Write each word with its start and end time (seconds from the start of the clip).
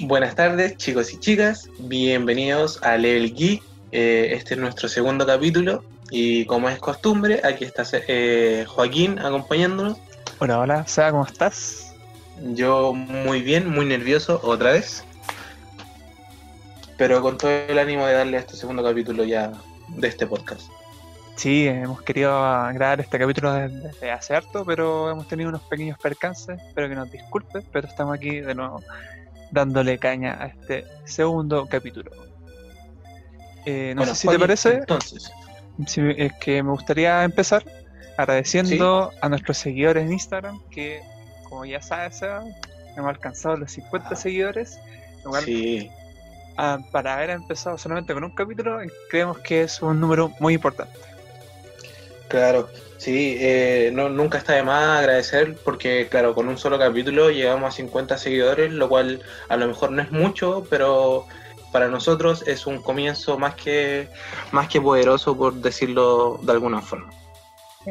Buenas 0.00 0.34
tardes, 0.34 0.76
chicos 0.78 1.12
y 1.12 1.20
chicas. 1.20 1.68
Bienvenidos 1.78 2.82
a 2.82 2.96
Level 2.96 3.34
Geek. 3.34 3.62
Eh, 3.92 4.30
este 4.32 4.54
es 4.54 4.60
nuestro 4.60 4.88
segundo 4.88 5.26
capítulo. 5.26 5.84
Y 6.10 6.44
como 6.46 6.68
es 6.68 6.78
costumbre, 6.78 7.40
aquí 7.44 7.64
está 7.64 7.84
eh, 8.08 8.64
Joaquín 8.66 9.18
acompañándonos. 9.18 9.98
Hola, 10.38 10.58
hola, 10.58 10.86
Seba, 10.86 11.12
¿cómo 11.12 11.24
estás? 11.24 11.94
Yo 12.54 12.94
muy 12.94 13.42
bien, 13.42 13.68
muy 13.68 13.84
nervioso 13.84 14.40
otra 14.42 14.72
vez. 14.72 15.04
Pero 16.96 17.22
con 17.22 17.38
todo 17.38 17.50
el 17.50 17.78
ánimo 17.78 18.06
de 18.06 18.14
darle 18.14 18.38
a 18.38 18.40
este 18.40 18.56
segundo 18.56 18.82
capítulo 18.82 19.24
ya 19.24 19.52
de 19.88 20.08
este 20.08 20.26
podcast. 20.26 20.62
Sí, 21.36 21.66
hemos 21.66 22.02
querido 22.02 22.30
grabar 22.74 23.00
este 23.00 23.18
capítulo 23.18 23.52
desde, 23.52 24.10
hace 24.10 24.34
harto, 24.34 24.64
pero 24.64 25.10
hemos 25.10 25.28
tenido 25.28 25.48
unos 25.48 25.62
pequeños 25.62 25.98
percances. 25.98 26.60
Espero 26.66 26.88
que 26.88 26.94
nos 26.94 27.10
disculpen, 27.10 27.62
pero 27.72 27.88
estamos 27.88 28.14
aquí 28.14 28.40
de 28.40 28.54
nuevo 28.54 28.82
dándole 29.52 29.98
caña 29.98 30.36
a 30.40 30.46
este 30.46 30.84
segundo 31.04 31.66
capítulo. 31.66 32.10
Eh, 33.64 33.92
no 33.94 34.04
sé 34.06 34.14
si 34.16 34.28
te 34.28 34.38
parece. 34.38 34.74
Entonces. 34.74 35.30
es 35.96 36.32
que 36.40 36.62
me 36.62 36.70
gustaría 36.70 37.22
empezar 37.22 37.64
agradeciendo 38.16 39.12
a 39.20 39.28
nuestros 39.28 39.58
seguidores 39.58 40.04
en 40.04 40.12
Instagram, 40.12 40.60
que 40.70 41.00
como 41.48 41.64
ya 41.64 41.80
sabes, 41.80 42.22
hemos 42.96 43.08
alcanzado 43.08 43.56
los 43.56 43.70
50 43.70 44.08
ah. 44.10 44.16
seguidores. 44.16 44.80
sí. 45.44 45.90
Ah, 46.58 46.78
para 46.90 47.14
haber 47.14 47.30
empezado 47.30 47.78
solamente 47.78 48.12
con 48.12 48.24
un 48.24 48.30
capítulo, 48.34 48.78
creemos 49.08 49.38
que 49.38 49.62
es 49.62 49.80
un 49.80 49.98
número 49.98 50.30
muy 50.38 50.52
importante. 50.52 50.98
Claro, 52.32 52.70
sí, 52.96 53.36
eh, 53.40 53.90
no, 53.92 54.08
nunca 54.08 54.38
está 54.38 54.54
de 54.54 54.62
más 54.62 55.00
agradecer 55.00 55.54
porque, 55.62 56.08
claro, 56.10 56.34
con 56.34 56.48
un 56.48 56.56
solo 56.56 56.78
capítulo 56.78 57.30
llegamos 57.30 57.68
a 57.68 57.76
50 57.76 58.16
seguidores, 58.16 58.72
lo 58.72 58.88
cual 58.88 59.20
a 59.50 59.56
lo 59.58 59.66
mejor 59.66 59.92
no 59.92 60.00
es 60.00 60.10
mucho, 60.10 60.66
pero 60.70 61.26
para 61.72 61.88
nosotros 61.88 62.42
es 62.46 62.66
un 62.66 62.80
comienzo 62.80 63.38
más 63.38 63.54
que, 63.54 64.08
más 64.50 64.68
que 64.68 64.80
poderoso, 64.80 65.36
por 65.36 65.52
decirlo 65.52 66.40
de 66.42 66.52
alguna 66.52 66.80
forma. 66.80 67.12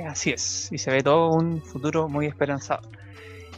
Así 0.07 0.31
es, 0.31 0.69
y 0.71 0.79
se 0.79 0.89
ve 0.89 1.03
todo 1.03 1.29
un 1.29 1.61
futuro 1.61 2.09
muy 2.09 2.25
esperanzado. 2.25 2.81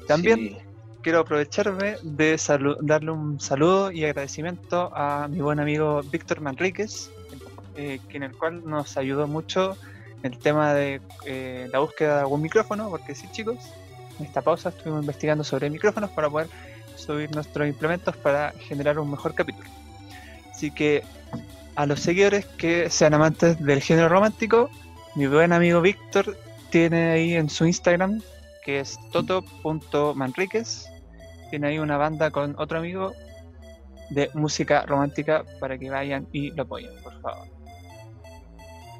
También 0.05 0.58
quiero 1.02 1.19
aprovecharme 1.19 1.95
de 2.03 2.38
darle 2.81 3.11
un 3.11 3.39
saludo 3.39 3.89
y 3.89 4.03
agradecimiento 4.03 4.91
a 4.93 5.30
mi 5.30 5.39
buen 5.39 5.61
amigo 5.61 6.02
Víctor 6.11 6.41
Manríquez, 6.41 7.09
eh, 7.77 8.02
en 8.09 8.23
el 8.23 8.36
cual 8.36 8.65
nos 8.65 8.97
ayudó 8.97 9.27
mucho 9.27 9.77
el 10.23 10.38
tema 10.39 10.73
de 10.73 11.02
eh, 11.25 11.69
la 11.71 11.79
búsqueda 11.79 12.16
de 12.16 12.21
algún 12.21 12.41
micrófono, 12.41 12.89
porque 12.89 13.13
sí, 13.13 13.27
chicos, 13.31 13.57
en 14.19 14.25
esta 14.25 14.41
pausa 14.41 14.69
estuvimos 14.69 15.02
investigando 15.02 15.43
sobre 15.43 15.69
micrófonos 15.69 16.09
para 16.11 16.30
poder 16.30 16.47
subir 16.95 17.33
nuestros 17.35 17.67
implementos 17.67 18.15
para 18.17 18.52
generar 18.52 18.97
un 18.99 19.11
mejor 19.11 19.35
capítulo. 19.35 19.69
Así 20.52 20.71
que 20.71 21.03
a 21.75 21.85
los 21.85 21.99
seguidores 21.99 22.45
que 22.45 22.89
sean 22.89 23.13
amantes 23.13 23.59
del 23.63 23.81
género 23.81 24.09
romántico, 24.09 24.69
mi 25.15 25.27
buen 25.27 25.52
amigo 25.52 25.81
Víctor 25.81 26.37
tiene 26.69 27.11
ahí 27.11 27.33
en 27.33 27.49
su 27.49 27.65
Instagram, 27.65 28.21
que 28.63 28.80
es 28.80 28.97
toto.manriquez, 29.11 30.87
tiene 31.49 31.67
ahí 31.67 31.80
una 31.80 31.97
banda 31.97 32.31
con 32.31 32.55
otro 32.58 32.80
amigo 32.80 33.13
de 34.09 34.30
música 34.33 34.83
romántica 34.85 35.43
para 35.59 35.77
que 35.77 35.89
vayan 35.89 36.27
y 36.31 36.52
lo 36.52 36.63
apoyen, 36.63 36.91
por 37.03 37.19
favor. 37.21 37.62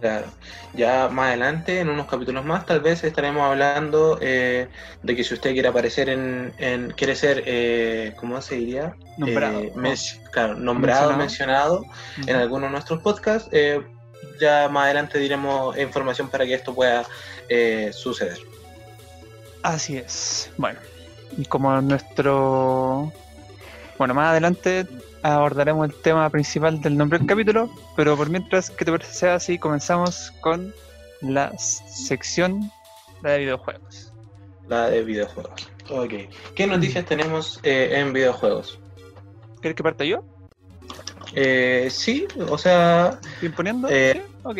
Claro. 0.03 0.25
Ya 0.73 1.07
más 1.07 1.27
adelante, 1.27 1.79
en 1.79 1.87
unos 1.87 2.07
capítulos 2.07 2.43
más, 2.43 2.65
tal 2.65 2.81
vez 2.81 3.05
estaremos 3.05 3.41
hablando 3.41 4.19
eh, 4.19 4.67
de 5.01 5.15
que 5.15 5.23
si 5.23 5.33
usted 5.33 5.53
quiere 5.53 5.69
aparecer 5.69 6.09
en, 6.09 6.93
quiere 6.97 7.15
ser, 7.15 7.41
eh, 7.45 8.13
¿cómo 8.17 8.41
se 8.41 8.55
diría? 8.55 8.97
Nombrado. 9.17 9.61
Eh, 9.61 9.95
claro, 10.29 10.55
nombrado, 10.55 11.15
mencionado, 11.15 11.85
en 12.27 12.35
alguno 12.35 12.65
de 12.65 12.73
nuestros 12.73 13.01
podcasts. 13.01 13.49
Ya 14.41 14.67
más 14.67 14.83
adelante 14.87 15.19
diremos 15.19 15.77
información 15.77 16.27
para 16.27 16.43
que 16.43 16.55
esto 16.55 16.75
pueda 16.75 17.05
suceder. 17.93 18.39
Así 19.61 19.95
es. 19.95 20.52
Bueno, 20.58 20.80
y 21.37 21.45
como 21.45 21.80
nuestro... 21.80 23.09
Bueno, 23.97 24.13
más 24.15 24.31
adelante 24.31 24.86
abordaremos 25.23 25.89
el 25.89 25.95
tema 25.95 26.30
principal 26.30 26.82
del 26.82 26.98
nombre 26.98 27.17
del 27.17 27.28
capítulo, 27.28 27.70
pero 27.95 28.16
por 28.17 28.30
mientras, 28.30 28.70
que 28.70 28.86
te 28.86 28.92
parece 28.92 29.14
sea 29.14 29.36
así? 29.36 29.58
Comenzamos 29.58 30.32
con 30.42 30.73
la 31.22 31.58
sección 31.58 32.70
de 33.22 33.39
videojuegos. 33.39 34.11
La 34.67 34.89
de 34.89 35.04
videojuegos. 35.04 35.70
Ok. 35.89 36.14
¿Qué 36.56 36.67
noticias 36.67 37.06
tenemos 37.06 37.60
eh, 37.64 37.92
en 37.94 38.14
videojuegos? 38.14 38.80
¿Quieres 39.61 39.76
que 39.76 39.84
parta 39.84 40.04
yo? 40.04 40.23
Eh, 41.34 41.88
sí, 41.90 42.28
o 42.50 42.58
sea... 42.58 43.20
¿Imponiendo? 43.42 43.88
Eh, 43.90 44.14
¿Sí? 44.14 44.22
Ok. 44.44 44.58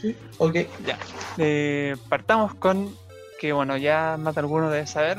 Sí, 0.00 0.16
ok. 0.38 0.54
Ya. 0.86 0.98
Eh, 1.38 1.96
partamos 2.08 2.54
con 2.54 2.94
que, 3.38 3.52
bueno, 3.52 3.76
ya 3.76 4.16
más 4.18 4.34
de 4.34 4.40
alguno 4.40 4.70
debe 4.70 4.86
saber 4.86 5.18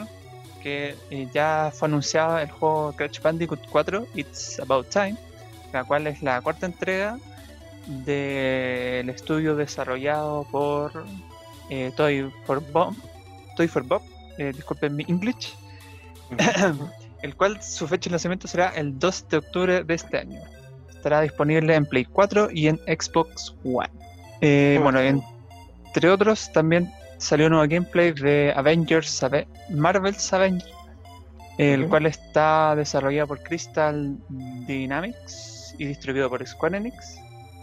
que 0.61 0.95
eh, 1.09 1.27
ya 1.33 1.71
fue 1.73 1.87
anunciado 1.87 2.37
el 2.39 2.49
juego 2.49 2.93
Crash 2.93 3.21
Bandicoot 3.21 3.61
4, 3.69 4.07
It's 4.15 4.59
About 4.59 4.89
Time, 4.89 5.15
la 5.73 5.83
cual 5.83 6.07
es 6.07 6.21
la 6.21 6.41
cuarta 6.41 6.65
entrega 6.65 7.17
del 7.87 9.09
estudio 9.09 9.55
desarrollado 9.55 10.45
por 10.51 11.05
eh, 11.69 11.91
Toy 11.95 12.31
for 12.45 12.61
Bob, 12.71 12.95
Toy 13.57 13.67
for 13.67 13.83
Bob, 13.83 14.01
eh, 14.37 14.51
disculpen 14.55 14.95
mi 14.95 15.05
English, 15.07 15.55
el 17.21 17.35
cual 17.35 17.61
su 17.61 17.87
fecha 17.87 18.09
de 18.09 18.11
lanzamiento 18.11 18.47
será 18.47 18.69
el 18.69 18.97
2 18.97 19.29
de 19.29 19.37
octubre 19.37 19.83
de 19.83 19.93
este 19.93 20.19
año. 20.19 20.39
Estará 20.89 21.21
disponible 21.21 21.73
en 21.73 21.85
Play 21.85 22.05
4 22.05 22.49
y 22.51 22.67
en 22.67 22.77
Xbox 22.85 23.55
One. 23.63 24.79
bueno, 24.79 24.99
entre 24.99 26.09
otros, 26.09 26.51
también 26.53 26.91
salió 27.21 27.45
un 27.45 27.51
nuevo 27.53 27.67
gameplay 27.69 28.11
de 28.11 28.51
Avengers, 28.55 29.23
Marvel's 29.69 30.33
Avengers, 30.33 30.73
el 31.57 31.87
cual 31.87 32.07
está 32.07 32.75
desarrollado 32.75 33.27
por 33.27 33.43
Crystal 33.43 34.17
Dynamics 34.65 35.75
y 35.77 35.85
distribuido 35.85 36.29
por 36.29 36.45
Square 36.45 36.77
Enix, 36.77 37.17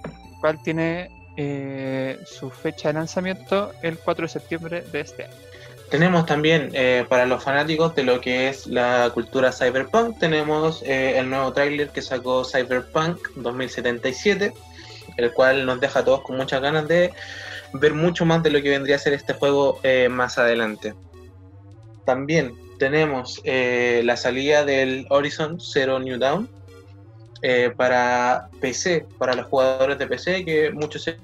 el 0.05 0.41
cual 0.41 0.63
tiene 0.63 1.11
eh, 1.37 2.21
su 2.25 2.51
fecha 2.51 2.89
de 2.89 2.95
lanzamiento 2.95 3.73
el 3.83 3.99
4 3.99 4.27
de 4.27 4.29
septiembre 4.29 4.85
de 4.93 5.01
este 5.01 5.25
año. 5.25 5.35
Tenemos 5.91 6.27
también 6.27 6.71
eh, 6.75 7.05
para 7.09 7.27
los 7.27 7.43
fanáticos 7.43 7.95
de 7.97 8.05
lo 8.05 8.21
que 8.21 8.49
es 8.49 8.67
la 8.67 9.11
cultura 9.13 9.51
cyberpunk, 9.51 10.21
tenemos 10.21 10.83
eh, 10.83 11.19
el 11.19 11.31
nuevo 11.31 11.53
tráiler 11.53 11.89
que 11.89 12.03
sacó 12.03 12.45
Cyberpunk 12.45 13.19
2077, 13.35 14.53
el 15.17 15.33
cual 15.33 15.67
nos 15.67 15.81
deja 15.81 16.01
a 16.01 16.05
todos 16.05 16.23
con 16.23 16.37
muchas 16.37 16.61
ganas 16.61 16.87
de 16.87 17.13
ver 17.73 17.95
mucho 17.95 18.25
más 18.25 18.43
de 18.43 18.51
lo 18.51 18.63
que 18.63 18.71
vendría 18.71 18.97
a 18.97 18.99
ser 18.99 19.13
este 19.13 19.35
juego 19.35 19.81
eh, 19.83 20.09
más 20.09 20.39
adelante. 20.39 20.95
También 22.05 22.55
tenemos 22.79 23.41
eh, 23.45 24.03
la 24.05 24.17
salida 24.17 24.65
del 24.65 25.07
Horizon 25.11 25.61
Zero 25.61 25.99
New 25.99 26.19
Dawn 26.19 26.49
eh, 27.43 27.73
para 27.77 28.49
PC, 28.61 29.07
para 29.19 29.35
los 29.35 29.47
jugadores 29.47 29.99
de 29.99 30.07
PC, 30.07 30.45
que 30.45 30.71
muchos 30.71 31.03
se 31.03 31.19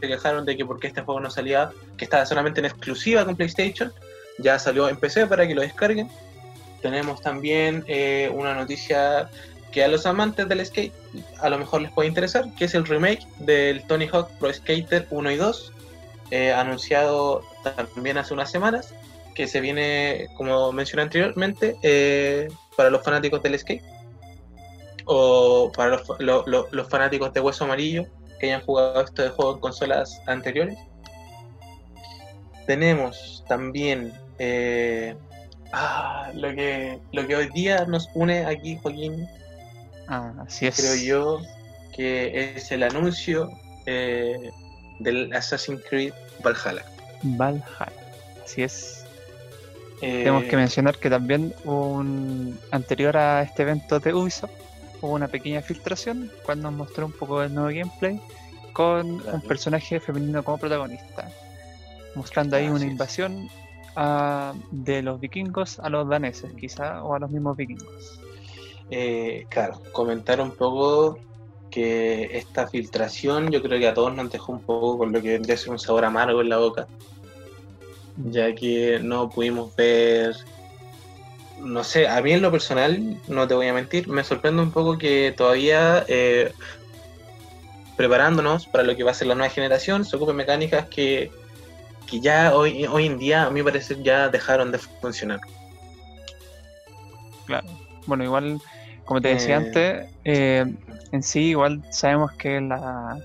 quejaron 0.00 0.44
de 0.44 0.56
que 0.56 0.64
porque 0.64 0.86
este 0.86 1.02
juego 1.02 1.20
no 1.20 1.30
salía, 1.30 1.70
que 1.96 2.04
estaba 2.04 2.24
solamente 2.26 2.60
en 2.60 2.66
exclusiva 2.66 3.24
con 3.24 3.36
PlayStation, 3.36 3.92
ya 4.38 4.58
salió 4.58 4.88
en 4.88 4.96
PC 4.96 5.26
para 5.26 5.46
que 5.46 5.54
lo 5.54 5.62
descarguen. 5.62 6.08
Tenemos 6.82 7.20
también 7.20 7.84
una 8.32 8.54
noticia 8.54 9.28
que 9.76 9.84
a 9.84 9.88
los 9.88 10.06
amantes 10.06 10.48
del 10.48 10.64
skate 10.64 10.94
a 11.42 11.50
lo 11.50 11.58
mejor 11.58 11.82
les 11.82 11.92
puede 11.92 12.08
interesar, 12.08 12.46
que 12.54 12.64
es 12.64 12.74
el 12.74 12.86
remake 12.86 13.26
del 13.40 13.86
Tony 13.86 14.08
Hawk 14.10 14.30
Pro 14.38 14.50
Skater 14.50 15.06
1 15.10 15.30
y 15.32 15.36
2, 15.36 15.72
eh, 16.30 16.50
anunciado 16.50 17.42
también 17.62 18.16
hace 18.16 18.32
unas 18.32 18.50
semanas, 18.50 18.94
que 19.34 19.46
se 19.46 19.60
viene, 19.60 20.28
como 20.38 20.72
mencioné 20.72 21.02
anteriormente, 21.02 21.76
eh, 21.82 22.48
para 22.74 22.88
los 22.88 23.04
fanáticos 23.04 23.42
del 23.42 23.58
skate 23.58 23.82
o 25.04 25.70
para 25.76 26.00
los, 26.20 26.88
fanáticos 26.88 27.34
de 27.34 27.40
Hueso 27.40 27.64
Amarillo 27.64 28.06
que 28.40 28.46
hayan 28.46 28.62
jugado 28.62 29.02
este 29.02 29.28
juego 29.28 29.56
en 29.56 29.60
consolas 29.60 30.22
anteriores. 30.26 30.78
Tenemos 32.66 33.44
también 33.46 34.14
eh, 34.38 35.14
ah, 35.74 36.30
lo, 36.32 36.48
que, 36.54 36.98
lo 37.12 37.26
que 37.26 37.36
hoy 37.36 37.50
día 37.50 37.84
nos 37.84 38.08
une 38.14 38.46
aquí, 38.46 38.78
Joaquín, 38.82 39.28
Ah, 40.08 40.32
así 40.46 40.66
es. 40.66 40.76
Creo 40.76 40.94
yo 40.96 41.40
que 41.94 42.54
es 42.56 42.70
el 42.72 42.82
anuncio 42.82 43.50
eh, 43.86 44.50
del 44.98 45.32
Assassin's 45.32 45.82
Creed 45.88 46.12
Valhalla. 46.44 46.84
Valhalla, 47.22 47.92
así 48.44 48.62
es. 48.62 49.04
Tenemos 50.00 50.44
que 50.44 50.54
eh, 50.54 50.58
mencionar 50.58 50.98
que 50.98 51.08
también 51.08 51.54
un 51.64 52.58
anterior 52.70 53.16
a 53.16 53.42
este 53.42 53.62
evento 53.62 53.98
de 53.98 54.12
Ubisoft 54.12 54.50
hubo 55.00 55.14
una 55.14 55.28
pequeña 55.28 55.62
filtración 55.62 56.30
cuando 56.44 56.70
nos 56.70 56.78
mostró 56.78 57.06
un 57.06 57.12
poco 57.12 57.40
del 57.40 57.54
nuevo 57.54 57.68
gameplay 57.68 58.20
con 58.72 59.26
un 59.26 59.40
personaje 59.40 60.00
femenino 60.00 60.44
como 60.44 60.58
protagonista, 60.58 61.30
mostrando 62.14 62.56
ahí 62.56 62.68
una 62.68 62.84
invasión 62.84 63.48
ah, 63.96 64.52
de 64.70 65.00
los 65.00 65.18
vikingos 65.18 65.78
a 65.78 65.88
los 65.88 66.06
daneses, 66.06 66.52
quizá, 66.60 67.02
o 67.02 67.14
a 67.14 67.18
los 67.18 67.30
mismos 67.30 67.56
vikingos. 67.56 68.20
Eh, 68.90 69.46
claro, 69.48 69.82
comentar 69.92 70.40
un 70.40 70.52
poco 70.52 71.18
que 71.70 72.36
esta 72.36 72.68
filtración 72.68 73.50
yo 73.50 73.62
creo 73.62 73.78
que 73.78 73.88
a 73.88 73.94
todos 73.94 74.14
nos 74.14 74.30
dejó 74.30 74.52
un 74.52 74.62
poco 74.62 74.98
con 74.98 75.12
lo 75.12 75.20
que 75.20 75.32
vendría 75.32 75.56
a 75.56 75.58
ser 75.58 75.70
un 75.70 75.78
sabor 75.78 76.04
amargo 76.04 76.40
en 76.40 76.48
la 76.48 76.58
boca, 76.58 76.86
ya 78.16 78.54
que 78.54 79.00
no 79.02 79.28
pudimos 79.28 79.74
ver, 79.74 80.36
no 81.58 81.82
sé, 81.82 82.06
a 82.06 82.20
mí 82.22 82.32
en 82.32 82.42
lo 82.42 82.50
personal, 82.50 83.20
no 83.26 83.48
te 83.48 83.54
voy 83.54 83.66
a 83.66 83.74
mentir, 83.74 84.08
me 84.08 84.24
sorprende 84.24 84.62
un 84.62 84.70
poco 84.70 84.96
que 84.96 85.34
todavía 85.36 86.04
eh, 86.06 86.52
preparándonos 87.96 88.66
para 88.66 88.84
lo 88.84 88.94
que 88.96 89.02
va 89.02 89.10
a 89.10 89.14
ser 89.14 89.26
la 89.26 89.34
nueva 89.34 89.52
generación, 89.52 90.04
se 90.04 90.16
ocupen 90.16 90.36
mecánicas 90.36 90.86
que, 90.86 91.30
que 92.06 92.20
ya 92.20 92.54
hoy, 92.54 92.86
hoy 92.86 93.06
en 93.06 93.18
día 93.18 93.44
a 93.46 93.50
mi 93.50 93.62
parecer 93.62 94.02
ya 94.02 94.28
dejaron 94.28 94.70
de 94.70 94.78
funcionar. 94.78 95.40
Claro. 97.46 97.66
Bueno, 98.06 98.24
igual, 98.24 98.60
como 99.06 99.20
te 99.22 99.28
decía 99.28 99.54
Eh, 99.54 99.58
antes, 99.58 100.06
eh, 100.24 100.66
en 101.12 101.22
sí 101.22 101.50
igual 101.50 101.82
sabemos 101.90 102.32
que 102.32 102.60
la, 102.60 103.18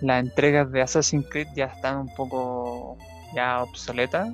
las 0.00 0.24
entregas 0.24 0.70
de 0.72 0.82
Assassin's 0.82 1.26
Creed 1.28 1.48
ya 1.54 1.66
están 1.66 1.98
un 1.98 2.14
poco 2.14 2.96
ya 3.34 3.62
obsoletas, 3.62 4.28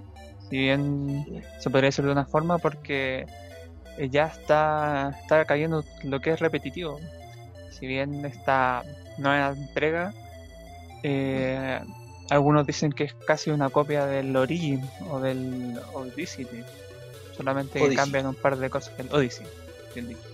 si 0.48 0.58
bien 0.58 1.42
se 1.58 1.70
podría 1.70 1.88
decir 1.88 2.04
de 2.04 2.12
una 2.12 2.26
forma, 2.26 2.58
porque 2.58 3.26
eh, 3.96 4.08
ya 4.10 4.26
está, 4.26 5.16
está 5.22 5.44
cayendo 5.46 5.84
lo 6.04 6.20
que 6.20 6.32
es 6.32 6.40
repetitivo. 6.40 7.00
Si 7.70 7.86
bien 7.86 8.24
esta 8.26 8.84
nueva 9.18 9.50
entrega, 9.50 10.14
eh, 11.02 11.80
algunos 12.30 12.66
dicen 12.66 12.92
que 12.92 13.04
es 13.04 13.14
casi 13.14 13.50
una 13.50 13.70
copia 13.70 14.06
del 14.06 14.36
Origin 14.36 14.88
o 15.10 15.20
del 15.20 15.80
Odyssey, 15.94 16.46
solamente 17.36 17.80
Odyssey. 17.80 17.96
cambian 17.96 18.26
un 18.26 18.34
par 18.34 18.58
de 18.58 18.70
cosas 18.70 18.96
del 18.98 19.08
Odyssey. 19.12 19.46
bien 19.94 20.08
dicho. 20.08 20.31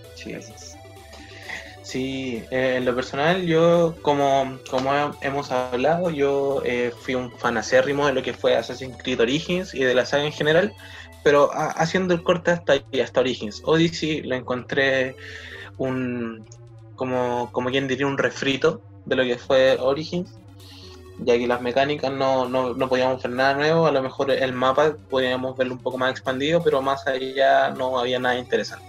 Sí. 1.83 2.43
Eh, 2.51 2.75
en 2.77 2.85
lo 2.85 2.93
personal, 2.95 3.45
yo, 3.45 3.95
como, 4.01 4.59
como 4.69 4.93
he- 4.93 5.11
hemos 5.21 5.51
hablado, 5.51 6.09
yo 6.11 6.61
eh, 6.65 6.91
fui 7.01 7.15
un 7.15 7.31
fan 7.39 7.57
acérrimo 7.57 8.05
de 8.05 8.13
lo 8.13 8.21
que 8.21 8.33
fue 8.33 8.55
Assassin's 8.55 8.97
Creed 8.97 9.21
Origins 9.21 9.73
y 9.73 9.83
de 9.83 9.95
la 9.95 10.05
saga 10.05 10.23
en 10.25 10.31
general, 10.31 10.73
pero 11.23 11.51
ha- 11.53 11.71
haciendo 11.71 12.13
el 12.13 12.23
corte 12.23 12.51
hasta 12.51 12.73
hasta 13.01 13.19
Origins. 13.21 13.61
Odyssey 13.65 14.21
lo 14.21 14.35
encontré 14.35 15.15
un, 15.77 16.45
como, 16.95 17.49
como 17.51 17.69
quien 17.69 17.87
diría, 17.87 18.05
un 18.07 18.17
refrito 18.17 18.81
de 19.05 19.15
lo 19.15 19.23
que 19.23 19.37
fue 19.37 19.77
Origins, 19.79 20.37
ya 21.19 21.37
que 21.37 21.47
las 21.47 21.61
mecánicas 21.61 22.11
no, 22.11 22.47
no, 22.47 22.73
no 22.73 22.87
podíamos 22.89 23.21
ver 23.23 23.31
nada 23.31 23.53
nuevo, 23.55 23.87
a 23.87 23.91
lo 23.91 24.01
mejor 24.03 24.31
el 24.31 24.53
mapa 24.53 24.95
podíamos 25.09 25.57
verlo 25.57 25.73
un 25.73 25.81
poco 25.81 25.97
más 25.97 26.11
expandido, 26.11 26.61
pero 26.63 26.81
más 26.81 27.07
allá 27.07 27.71
no 27.71 27.97
había 27.99 28.19
nada 28.19 28.37
interesante. 28.37 28.88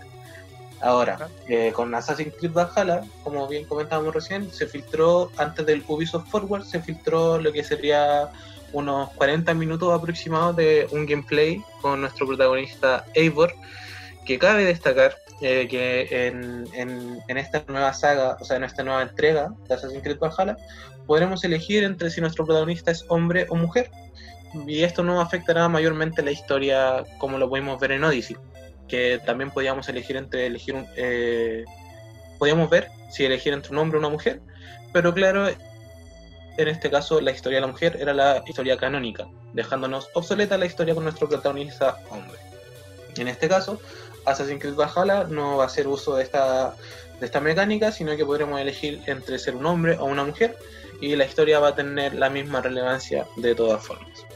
Ahora, 0.83 1.29
eh, 1.49 1.73
con 1.75 1.95
Assassin's 1.95 2.35
Creed 2.39 2.53
Valhalla, 2.53 3.03
como 3.23 3.47
bien 3.47 3.65
comentábamos 3.67 4.15
recién, 4.15 4.51
se 4.51 4.67
filtró, 4.67 5.31
antes 5.37 5.67
del 5.67 5.85
Ubisoft 5.87 6.29
Forward, 6.31 6.65
se 6.65 6.81
filtró 6.81 7.39
lo 7.39 7.53
que 7.53 7.63
sería 7.63 8.31
unos 8.73 9.11
40 9.11 9.53
minutos 9.55 9.93
aproximados 9.93 10.57
de 10.57 10.89
un 10.93 11.05
gameplay 11.05 11.63
con 11.83 12.01
nuestro 12.01 12.27
protagonista 12.27 13.05
Eivor, 13.15 13.53
que 14.25 14.39
cabe 14.39 14.65
destacar 14.65 15.17
eh, 15.43 15.67
que 15.69 16.27
en, 16.29 16.67
en- 16.75 17.19
en 17.29 17.37
esta 17.39 17.63
nueva 17.67 17.93
saga, 17.93 18.37
o 18.41 18.45
sea, 18.45 18.57
en 18.57 18.65
esta 18.65 18.83
nueva 18.83 19.03
entrega 19.03 19.53
de 19.69 19.75
Assassin's 19.75 20.03
Creed 20.03 20.19
Valhalla, 20.19 20.57
podremos 21.07 21.43
elegir 21.45 21.83
entre 21.85 22.11
si 22.11 22.21
nuestro 22.21 22.45
protagonista 22.47 22.91
es 22.91 23.05
hombre 23.09 23.47
o 23.51 23.55
mujer. 23.55 23.91
Y 24.67 24.83
esto 24.83 25.03
no 25.03 25.21
afectará 25.21 25.69
mayormente 25.69 26.23
la 26.23 26.31
historia 26.33 27.05
como 27.19 27.39
lo 27.39 27.49
pudimos 27.49 27.79
ver 27.81 27.93
en 27.93 28.05
Odyssey 28.05 28.37
que 28.91 29.21
también 29.25 29.51
podíamos 29.51 29.89
elegir 29.89 30.17
entre 30.17 30.47
elegir 30.47 30.75
un, 30.75 30.87
eh, 30.97 31.65
podíamos 32.39 32.69
ver 32.69 32.89
si 33.11 33.25
elegir 33.25 33.53
entre 33.53 33.73
un 33.73 33.79
hombre 33.79 33.97
o 33.97 34.01
una 34.01 34.09
mujer, 34.09 34.41
pero 34.93 35.15
claro, 35.15 35.49
en 35.49 36.69
este 36.69 36.91
caso 36.91 37.21
la 37.21 37.31
historia 37.31 37.59
de 37.59 37.63
la 37.63 37.69
mujer 37.69 37.97
era 38.01 38.13
la 38.13 38.43
historia 38.47 38.77
canónica, 38.77 39.29
dejándonos 39.53 40.09
obsoleta 40.15 40.59
la 40.59 40.67
historia 40.67 40.95
con 40.95 41.05
nuestro 41.05 41.29
protagonista 41.29 41.99
hombre. 42.11 42.39
En 43.17 43.29
este 43.29 43.49
caso, 43.49 43.81
Assassin's 44.27 44.61
Creed 44.61 44.75
Valhalla 44.75 45.25
no 45.25 45.57
va 45.57 45.65
a 45.65 45.67
hacer 45.67 45.87
uso 45.87 46.17
de 46.17 46.25
esta, 46.25 46.75
de 47.21 47.27
esta 47.27 47.41
mecánica, 47.41 47.93
sino 47.93 48.17
que 48.17 48.27
podremos 48.27 48.61
elegir 48.61 49.01
entre 49.07 49.39
ser 49.39 49.55
un 49.55 49.67
hombre 49.67 49.97
o 49.99 50.05
una 50.05 50.25
mujer, 50.25 50.57
y 51.01 51.17
la 51.17 51.25
historia 51.25 51.61
va 51.61 51.69
a 51.69 51.75
tener 51.75 52.15
la 52.15 52.29
misma 52.29 52.61
relevancia 52.61 53.27
de 53.37 53.55
todas 53.55 53.83
formas. 53.83 54.27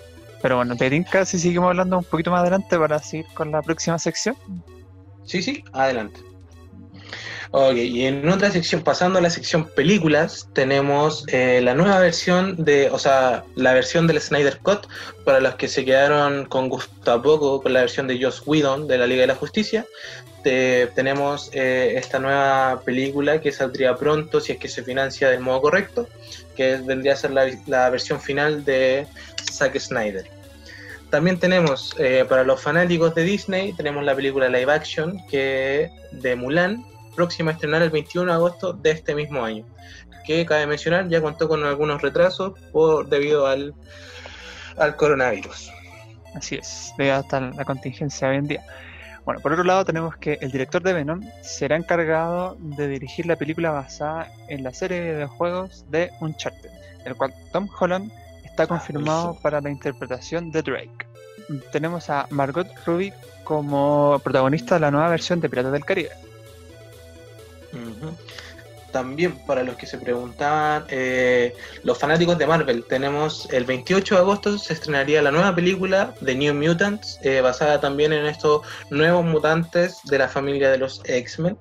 Pero 0.45 0.57
bueno, 0.57 0.77
te 0.77 0.91
tinca 0.91 1.25
si 1.25 1.39
seguimos 1.39 1.71
hablando 1.71 1.97
un 1.97 2.05
poquito 2.05 2.31
más 2.31 2.43
adelante 2.43 2.79
para 2.79 2.99
seguir 2.99 3.25
con 3.33 3.51
la 3.51 3.63
próxima 3.63 3.99
sección. 3.99 4.37
Sí, 5.25 5.41
sí, 5.43 5.65
adelante. 5.73 6.21
Ok, 7.51 7.77
y 7.77 8.05
en 8.05 8.29
otra 8.29 8.51
sección, 8.51 8.83
pasando 8.83 9.19
a 9.19 9.23
la 9.23 9.31
sección 9.31 9.71
películas, 9.75 10.47
tenemos 10.53 11.25
eh, 11.29 11.63
la 11.63 11.75
nueva 11.75 11.99
versión 11.99 12.63
de, 12.63 12.91
o 12.91 12.99
sea, 12.99 13.45
la 13.55 13.73
versión 13.73 14.07
del 14.07 14.21
Snyder 14.21 14.59
Cut, 14.59 14.87
para 15.25 15.41
los 15.41 15.55
que 15.55 15.67
se 15.67 15.83
quedaron 15.83 16.45
con 16.45 16.69
gusto 16.69 17.11
a 17.11 17.23
poco 17.23 17.63
con 17.63 17.73
la 17.73 17.81
versión 17.81 18.07
de 18.07 18.23
Joss 18.23 18.43
Whedon 18.45 18.87
de 18.87 18.99
la 18.99 19.07
Liga 19.07 19.23
de 19.23 19.29
la 19.29 19.37
Justicia. 19.37 19.87
Te- 20.43 20.89
tenemos 20.89 21.49
eh, 21.55 21.95
esta 21.97 22.19
nueva 22.19 22.83
película 22.85 23.41
que 23.41 23.51
saldría 23.51 23.97
pronto 23.97 24.43
si 24.43 24.53
es 24.53 24.59
que 24.59 24.69
se 24.69 24.83
financia 24.83 25.31
del 25.31 25.41
modo 25.41 25.63
correcto, 25.63 26.07
que 26.55 26.77
vendría 26.85 27.15
a 27.15 27.17
ser 27.17 27.31
la 27.31 27.89
versión 27.89 28.21
final 28.21 28.63
de 28.63 29.07
Zack 29.51 29.79
Snyder. 29.79 30.34
También 31.15 31.39
tenemos, 31.39 31.95
eh, 32.01 32.27
para 32.29 32.43
los 32.43 32.61
fanáticos 32.61 33.15
de 33.15 33.23
Disney, 33.23 33.73
tenemos 33.73 34.03
la 34.03 34.17
película 34.17 34.49
live 34.49 34.73
action 34.73 35.25
que 35.31 35.89
de 36.11 36.35
Mulan, 36.35 36.85
próxima 37.15 37.53
a 37.53 37.55
estrenar 37.55 37.83
el 37.83 37.91
21 37.91 38.33
de 38.33 38.35
agosto 38.37 38.73
de 38.73 38.91
este 38.91 39.15
mismo 39.15 39.45
año. 39.45 39.65
Que 40.27 40.45
cabe 40.45 40.67
mencionar, 40.67 41.09
ya 41.09 41.23
contó 41.23 41.47
con 41.47 41.63
algunos 41.63 42.03
retrasos 42.03 42.59
por, 42.73 43.09
debido 43.09 43.47
al, 43.47 43.75
al 44.77 44.97
coronavirus. 44.97 45.71
Así 46.35 46.57
es, 46.57 46.93
debido 46.99 47.15
hasta 47.15 47.39
la 47.43 47.65
contingencia 47.65 48.31
hoy 48.31 48.39
en 48.39 48.49
día. 48.49 48.67
Bueno, 49.25 49.39
por 49.41 49.53
otro 49.53 49.63
lado 49.63 49.85
tenemos 49.85 50.17
que 50.17 50.37
el 50.41 50.51
director 50.51 50.83
de 50.83 50.95
Venom 50.95 51.21
será 51.43 51.77
encargado 51.77 52.57
de 52.59 52.89
dirigir 52.89 53.27
la 53.27 53.37
película 53.37 53.71
basada 53.71 54.33
en 54.49 54.65
la 54.65 54.75
serie 54.75 55.01
de 55.01 55.27
juegos 55.27 55.87
de 55.91 56.11
Uncharted, 56.21 56.71
el 57.05 57.15
cual 57.15 57.33
Tom 57.53 57.69
Holland 57.79 58.11
está 58.55 58.69
confirmado 58.69 59.37
para 59.43 59.61
la 59.61 59.69
interpretación 59.69 60.53
de 60.53 60.63
Drake. 60.63 61.07
Tenemos 61.73 62.09
a 62.09 62.29
Margot 62.31 62.69
Robbie 62.87 63.13
como 63.43 64.21
protagonista 64.23 64.77
de 64.77 64.81
la 64.81 64.93
nueva 64.93 65.09
versión 65.09 65.41
de 65.41 65.49
Piratas 65.49 65.73
del 65.73 65.85
Caribe. 65.85 66.11
También 68.93 69.37
para 69.45 69.65
los 69.65 69.75
que 69.75 69.87
se 69.87 69.99
preguntaban, 69.99 70.85
eh, 70.89 71.53
los 71.83 71.99
fanáticos 71.99 72.39
de 72.39 72.47
Marvel, 72.47 72.85
tenemos 72.85 73.49
el 73.53 73.65
28 73.65 74.15
de 74.15 74.21
agosto 74.21 74.57
se 74.57 74.73
estrenaría 74.73 75.21
la 75.21 75.33
nueva 75.33 75.53
película 75.53 76.15
de 76.21 76.37
New 76.37 76.55
Mutants, 76.55 77.19
eh, 77.23 77.41
basada 77.41 77.81
también 77.81 78.13
en 78.13 78.27
estos 78.27 78.63
nuevos 78.91 79.25
mutantes 79.25 79.99
de 80.05 80.19
la 80.19 80.29
familia 80.29 80.71
de 80.71 80.79
los 80.79 81.03
X-Men. 81.05 81.59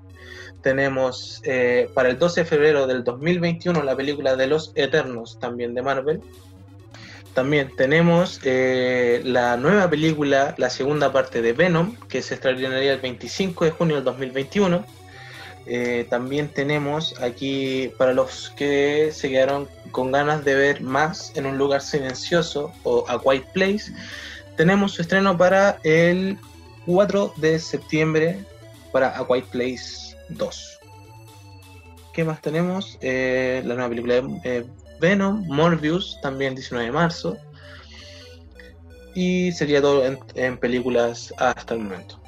Tenemos 0.62 1.42
eh, 1.44 1.90
para 1.96 2.10
el 2.10 2.20
12 2.20 2.42
de 2.42 2.46
febrero 2.46 2.86
del 2.86 3.04
2021 3.04 3.82
la 3.82 3.96
película 3.96 4.36
de 4.36 4.46
los 4.46 4.72
Eternos, 4.76 5.40
también 5.40 5.74
de 5.74 5.82
Marvel. 5.82 6.22
También 7.34 7.72
tenemos 7.76 8.40
eh, 8.44 9.22
la 9.26 9.58
nueva 9.58 9.90
película, 9.90 10.54
la 10.58 10.70
segunda 10.70 11.12
parte 11.12 11.42
de 11.42 11.54
Venom, 11.54 11.96
que 12.08 12.22
se 12.22 12.36
estrenaría 12.36 12.94
el 12.94 13.02
25 13.02 13.66
de 13.66 13.72
junio 13.72 13.96
del 13.96 14.06
2021. 14.06 14.86
Eh, 15.66 16.06
también 16.10 16.50
tenemos 16.50 17.20
aquí, 17.22 17.92
para 17.98 18.14
los 18.14 18.52
que 18.56 19.10
se 19.12 19.30
quedaron 19.30 19.68
con 19.92 20.12
ganas 20.12 20.46
de 20.46 20.54
ver 20.54 20.82
más 20.82 21.32
en 21.36 21.48
un 21.48 21.58
lugar 21.58 21.82
silencioso 21.82 22.72
o 22.84 23.06
A 23.08 23.20
Quiet 23.20 23.46
Place, 23.54 23.92
tenemos 24.56 24.92
su 24.92 25.02
estreno 25.02 25.36
para 25.36 25.80
el 25.84 26.38
4 26.86 27.34
de 27.38 27.58
septiembre 27.58 28.40
para 28.92 29.18
A 29.18 29.26
Quiet 29.26 29.46
Place 29.46 30.16
2. 30.30 30.80
¿Qué 32.14 32.24
más 32.24 32.42
tenemos? 32.42 33.00
Eh, 33.02 33.64
la 33.66 33.74
nueva 33.74 33.90
película 33.90 34.16
de 34.16 34.68
Venom, 35.04 35.46
Morbius, 35.48 36.18
también 36.22 36.56
19 36.56 36.86
de 36.86 36.92
marzo. 36.94 37.38
Y 39.14 39.52
sería 39.52 39.82
todo 39.82 40.02
en, 40.36 40.58
películas 40.58 41.34
hasta 41.38 41.74
el 41.74 41.82
momento. 41.82 42.22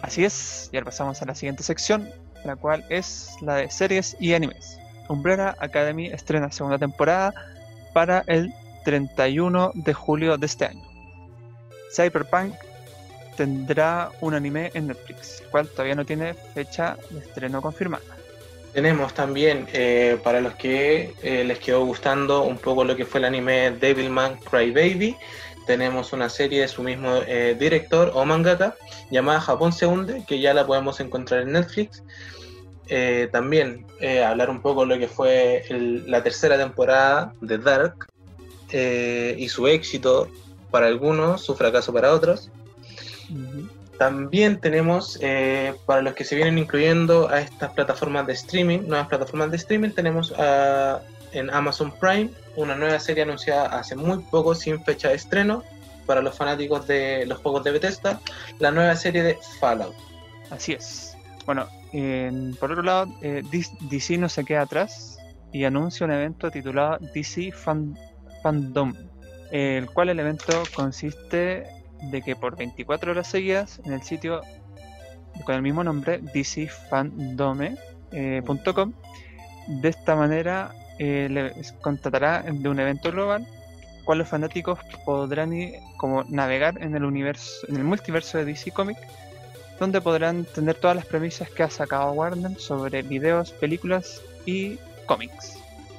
Así 0.00 0.24
es, 0.24 0.70
y 0.72 0.76
ahora 0.76 0.86
pasamos 0.86 1.20
a 1.20 1.26
la 1.26 1.34
siguiente 1.34 1.62
sección, 1.62 2.08
la 2.46 2.56
cual 2.56 2.82
es 2.88 3.30
la 3.42 3.56
de 3.56 3.70
series 3.70 4.16
y 4.18 4.32
animes. 4.32 4.78
Umbrella 5.10 5.54
Academy 5.60 6.06
estrena 6.06 6.50
segunda 6.50 6.78
temporada 6.78 7.34
para 7.92 8.24
el 8.26 8.50
31 8.86 9.72
de 9.74 9.92
julio 9.92 10.38
de 10.38 10.46
este 10.46 10.64
año. 10.64 10.82
Cyberpunk 11.94 12.54
tendrá 13.36 14.10
un 14.22 14.32
anime 14.32 14.70
en 14.72 14.86
Netflix, 14.86 15.42
el 15.42 15.48
cual 15.48 15.68
todavía 15.68 15.94
no 15.94 16.06
tiene 16.06 16.32
fecha 16.32 16.96
de 17.10 17.18
estreno 17.18 17.60
confirmada. 17.60 18.13
Tenemos 18.74 19.14
también, 19.14 19.68
eh, 19.72 20.18
para 20.24 20.40
los 20.40 20.56
que 20.56 21.14
eh, 21.22 21.44
les 21.44 21.60
quedó 21.60 21.84
gustando 21.84 22.42
un 22.42 22.58
poco 22.58 22.82
lo 22.82 22.96
que 22.96 23.04
fue 23.04 23.20
el 23.20 23.26
anime 23.26 23.70
Devilman 23.70 24.36
Crybaby, 24.38 25.16
tenemos 25.64 26.12
una 26.12 26.28
serie 26.28 26.62
de 26.62 26.68
su 26.68 26.82
mismo 26.82 27.20
eh, 27.28 27.56
director 27.56 28.10
o 28.14 28.24
mangaka 28.24 28.74
llamada 29.12 29.40
Japón 29.40 29.72
se 29.72 29.86
hunde, 29.86 30.24
que 30.26 30.40
ya 30.40 30.52
la 30.52 30.66
podemos 30.66 30.98
encontrar 30.98 31.42
en 31.42 31.52
Netflix. 31.52 32.02
También 33.32 33.86
hablar 34.26 34.50
un 34.50 34.60
poco 34.60 34.82
de 34.82 34.86
lo 34.88 34.98
que 34.98 35.08
fue 35.08 35.64
la 36.06 36.22
tercera 36.22 36.58
temporada 36.58 37.32
de 37.40 37.56
Dark 37.56 38.06
y 38.70 39.48
su 39.48 39.66
éxito 39.68 40.28
para 40.70 40.88
algunos, 40.88 41.42
su 41.42 41.54
fracaso 41.54 41.94
para 41.94 42.12
otros. 42.12 42.50
También 43.98 44.60
tenemos, 44.60 45.18
para 45.86 46.02
los 46.02 46.14
que 46.14 46.24
se 46.24 46.34
vienen 46.34 46.58
incluyendo 46.58 47.28
a 47.28 47.40
estas 47.40 47.72
plataformas 47.72 48.26
de 48.26 48.32
streaming, 48.32 48.80
nuevas 48.88 49.08
plataformas 49.08 49.50
de 49.50 49.56
streaming, 49.56 49.90
tenemos 49.90 50.34
en 51.32 51.50
Amazon 51.50 51.92
Prime 52.00 52.30
una 52.56 52.74
nueva 52.74 52.98
serie 52.98 53.22
anunciada 53.24 53.66
hace 53.66 53.96
muy 53.96 54.18
poco 54.30 54.54
sin 54.54 54.82
fecha 54.82 55.08
de 55.08 55.16
estreno 55.16 55.62
para 56.06 56.20
los 56.20 56.36
fanáticos 56.36 56.86
de 56.86 57.26
los 57.26 57.38
juegos 57.38 57.64
de 57.64 57.72
Bethesda, 57.72 58.20
la 58.58 58.70
nueva 58.70 58.94
serie 58.96 59.22
de 59.22 59.38
Fallout. 59.60 59.94
Así 60.50 60.72
es. 60.72 61.16
Bueno, 61.46 61.68
por 62.60 62.72
otro 62.72 62.82
lado, 62.82 63.06
eh, 63.22 63.42
DC 63.90 64.18
no 64.18 64.28
se 64.28 64.44
queda 64.44 64.62
atrás 64.62 65.18
y 65.52 65.64
anuncia 65.64 66.04
un 66.04 66.12
evento 66.12 66.50
titulado 66.50 66.98
DC 67.14 67.52
Fandom, 68.42 68.94
el 69.50 69.86
cual 69.90 70.10
el 70.10 70.20
evento 70.20 70.62
consiste 70.74 71.66
de 72.10 72.22
que 72.22 72.36
por 72.36 72.56
24 72.56 73.12
horas 73.12 73.26
seguidas 73.26 73.80
en 73.84 73.92
el 73.92 74.02
sitio 74.02 74.40
con 75.44 75.54
el 75.56 75.62
mismo 75.62 75.82
nombre, 75.82 76.18
dcfandome.com, 76.18 77.72
eh, 78.12 78.42
de 79.66 79.88
esta 79.88 80.14
manera 80.14 80.72
eh, 80.98 81.28
le 81.30 81.52
contratará 81.80 82.42
de 82.42 82.68
un 82.68 82.78
evento 82.78 83.10
global, 83.10 83.46
cual 84.04 84.18
los 84.18 84.28
fanáticos 84.28 84.78
podrán 85.04 85.52
como 85.96 86.22
navegar 86.24 86.80
en 86.80 86.94
el 86.94 87.04
universo, 87.04 87.66
en 87.68 87.76
el 87.76 87.84
multiverso 87.84 88.38
de 88.38 88.44
DC 88.44 88.70
Comics, 88.70 89.00
donde 89.80 90.00
podrán 90.00 90.44
tener 90.44 90.76
todas 90.76 90.96
las 90.96 91.06
premisas 91.06 91.50
que 91.50 91.62
ha 91.62 91.70
sacado 91.70 92.12
Warner 92.12 92.58
sobre 92.58 93.02
videos, 93.02 93.50
películas 93.52 94.20
y 94.46 94.78
cómics. 95.06 95.58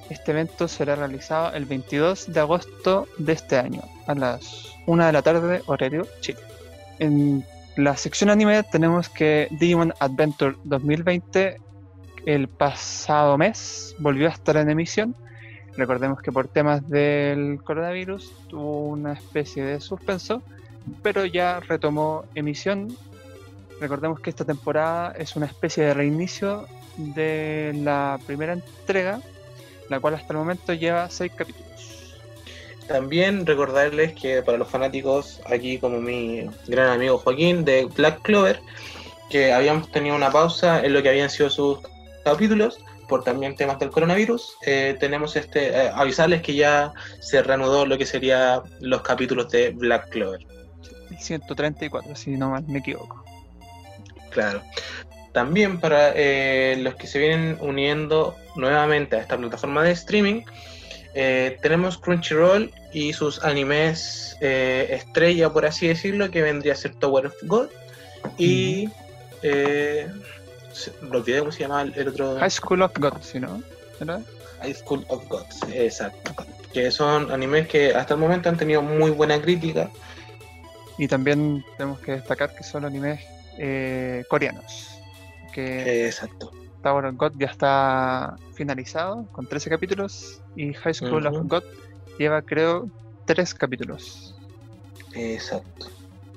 Este 0.10 0.32
evento 0.32 0.68
será 0.68 0.96
realizado 0.96 1.52
el 1.54 1.66
22 1.66 2.32
de 2.32 2.40
agosto 2.40 3.08
de 3.18 3.34
este 3.34 3.58
año, 3.58 3.82
a 4.06 4.14
las 4.14 4.75
1 4.86 5.06
de 5.06 5.12
la 5.12 5.22
tarde, 5.22 5.62
horario 5.65 6.08
Chile. 6.22 6.39
En 7.00 7.46
la 7.77 7.98
sección 7.98 8.30
anime 8.30 8.63
tenemos 8.63 9.10
que 9.10 9.48
Digimon 9.51 9.94
Adventure 10.00 10.56
2020 10.63 11.60
el 12.25 12.48
pasado 12.48 13.38
mes 13.38 13.96
volvió 14.00 14.27
a 14.27 14.32
estar 14.32 14.58
en 14.58 14.70
emisión. 14.70 15.15
Recordemos 15.77 16.22
que 16.22 16.32
por 16.32 16.48
temas 16.48 16.88
del 16.89 17.60
coronavirus 17.63 18.32
tuvo 18.48 18.88
una 18.88 19.13
especie 19.13 19.63
de 19.63 19.80
suspenso, 19.80 20.42
pero 21.04 21.25
ya 21.25 21.60
retomó 21.60 22.25
emisión. 22.34 22.96
Recordemos 23.82 24.22
que 24.22 24.30
esta 24.30 24.46
temporada 24.46 25.13
es 25.18 25.36
una 25.36 25.46
especie 25.48 25.84
de 25.84 25.94
reinicio 25.94 26.65
de 26.98 27.74
la 27.84 28.20
primera 28.25 28.54
entrega, 28.54 29.20
la 29.89 30.00
cual 30.00 30.15
hasta 30.15 30.32
el 30.34 30.39
momento 30.39 30.74
lleva 30.74 31.10
seis 31.10 31.32
capítulos. 31.36 31.65
También 32.88 33.46
recordarles 33.46 34.13
que 34.13 34.42
para 34.44 34.58
los 34.58 34.70
fanáticos, 34.70 35.42
aquí 35.46 35.80
como 35.80 36.00
mi 36.00 36.48
gran 36.68 36.89
amigo 36.89 37.18
Joaquín 37.18 37.65
de 37.65 37.86
Black 37.86 38.22
Clover, 38.22 38.60
que 39.30 39.51
habíamos 39.51 39.92
tenido 39.92 40.15
una 40.15 40.32
pausa 40.32 40.86
en 40.86 40.94
lo 40.94 41.01
que 41.01 41.10
habían 41.10 41.30
sido 41.30 41.50
sus 41.50 41.80
capítulos 42.24 42.80
por 43.08 43.24
también 43.24 43.56
temas 43.56 43.80
del 43.80 43.89
coronavirus, 43.89 44.58
eh, 44.65 44.96
tenemos 45.00 45.36
este 45.36 45.70
eh, 45.70 45.92
avisarles 45.94 46.42
que 46.42 46.56
ya 46.56 46.94
se 47.20 47.42
reanudó 47.42 47.86
lo 47.86 47.98
que 47.98 48.06
serían 48.06 48.62
los 48.80 49.01
capítulos 49.01 49.50
de 49.51 49.72
Black 49.72 50.10
Clover. 50.10 50.46
134, 51.20 52.15
si 52.15 52.32
no 52.32 52.50
mal 52.50 52.65
me 52.68 52.80
equivoco. 52.80 53.24
Claro. 54.32 54.62
También 55.34 55.80
para 55.80 56.13
eh, 56.15 56.77
los 56.80 56.96
que 56.96 57.08
se 57.08 57.20
vienen 57.20 57.58
uniendo 57.62 58.36
nuevamente 58.56 59.15
a 59.15 59.20
esta 59.20 59.38
plataforma 59.38 59.84
de 59.84 59.92
streaming, 59.92 60.42
tenemos 61.16 61.98
Crunchyroll 61.98 62.72
y 62.92 63.14
sus 63.14 63.44
animes 63.44 64.38
estrella, 64.42 65.52
por 65.52 65.66
así 65.66 65.88
decirlo, 65.88 66.30
que 66.30 66.42
vendría 66.42 66.74
a 66.74 66.76
ser 66.76 66.94
Tower 66.96 67.28
of 67.28 67.36
God 67.44 67.70
y 68.38 68.90
lo 71.02 71.20
olvidé 71.20 71.40
cómo 71.40 71.52
se 71.52 71.60
llama 71.62 71.84
el 71.84 72.08
otro. 72.08 72.38
High 72.38 72.52
School 72.52 72.82
of 72.82 72.92
Gods, 72.98 73.36
¿no? 73.36 73.64
High 74.62 74.74
School 74.74 75.06
of 75.08 75.28
Gods, 75.28 75.60
exacto. 75.74 76.34
Que 76.74 76.92
son 76.92 77.32
animes 77.32 77.68
que 77.68 77.94
hasta 77.94 78.16
el 78.16 78.20
momento 78.20 78.50
han 78.50 78.58
tenido 78.58 78.82
muy 78.82 79.12
buena 79.12 79.42
crítica. 79.42 79.90
Y 80.98 81.08
también 81.08 81.64
tenemos 81.78 82.00
que 82.00 82.14
destacar 82.14 82.56
que 82.56 82.64
son 82.64 82.86
animes 82.86 83.22
eh, 83.58 84.24
coreanos. 84.30 85.00
Que 85.54 86.08
exacto. 86.08 86.52
Tower 86.84 87.06
of 87.06 87.16
God 87.16 87.34
ya 87.38 87.48
está 87.48 88.36
finalizado 88.54 89.26
con 89.32 89.48
13 89.48 89.70
capítulos 89.70 90.42
y 90.56 90.74
High 90.74 90.94
School 90.94 91.28
of 91.28 91.48
God 91.48 91.64
lleva 92.18 92.42
creo 92.42 92.88
3 93.26 93.54
capítulos. 93.54 94.36
Exacto. 95.14 95.88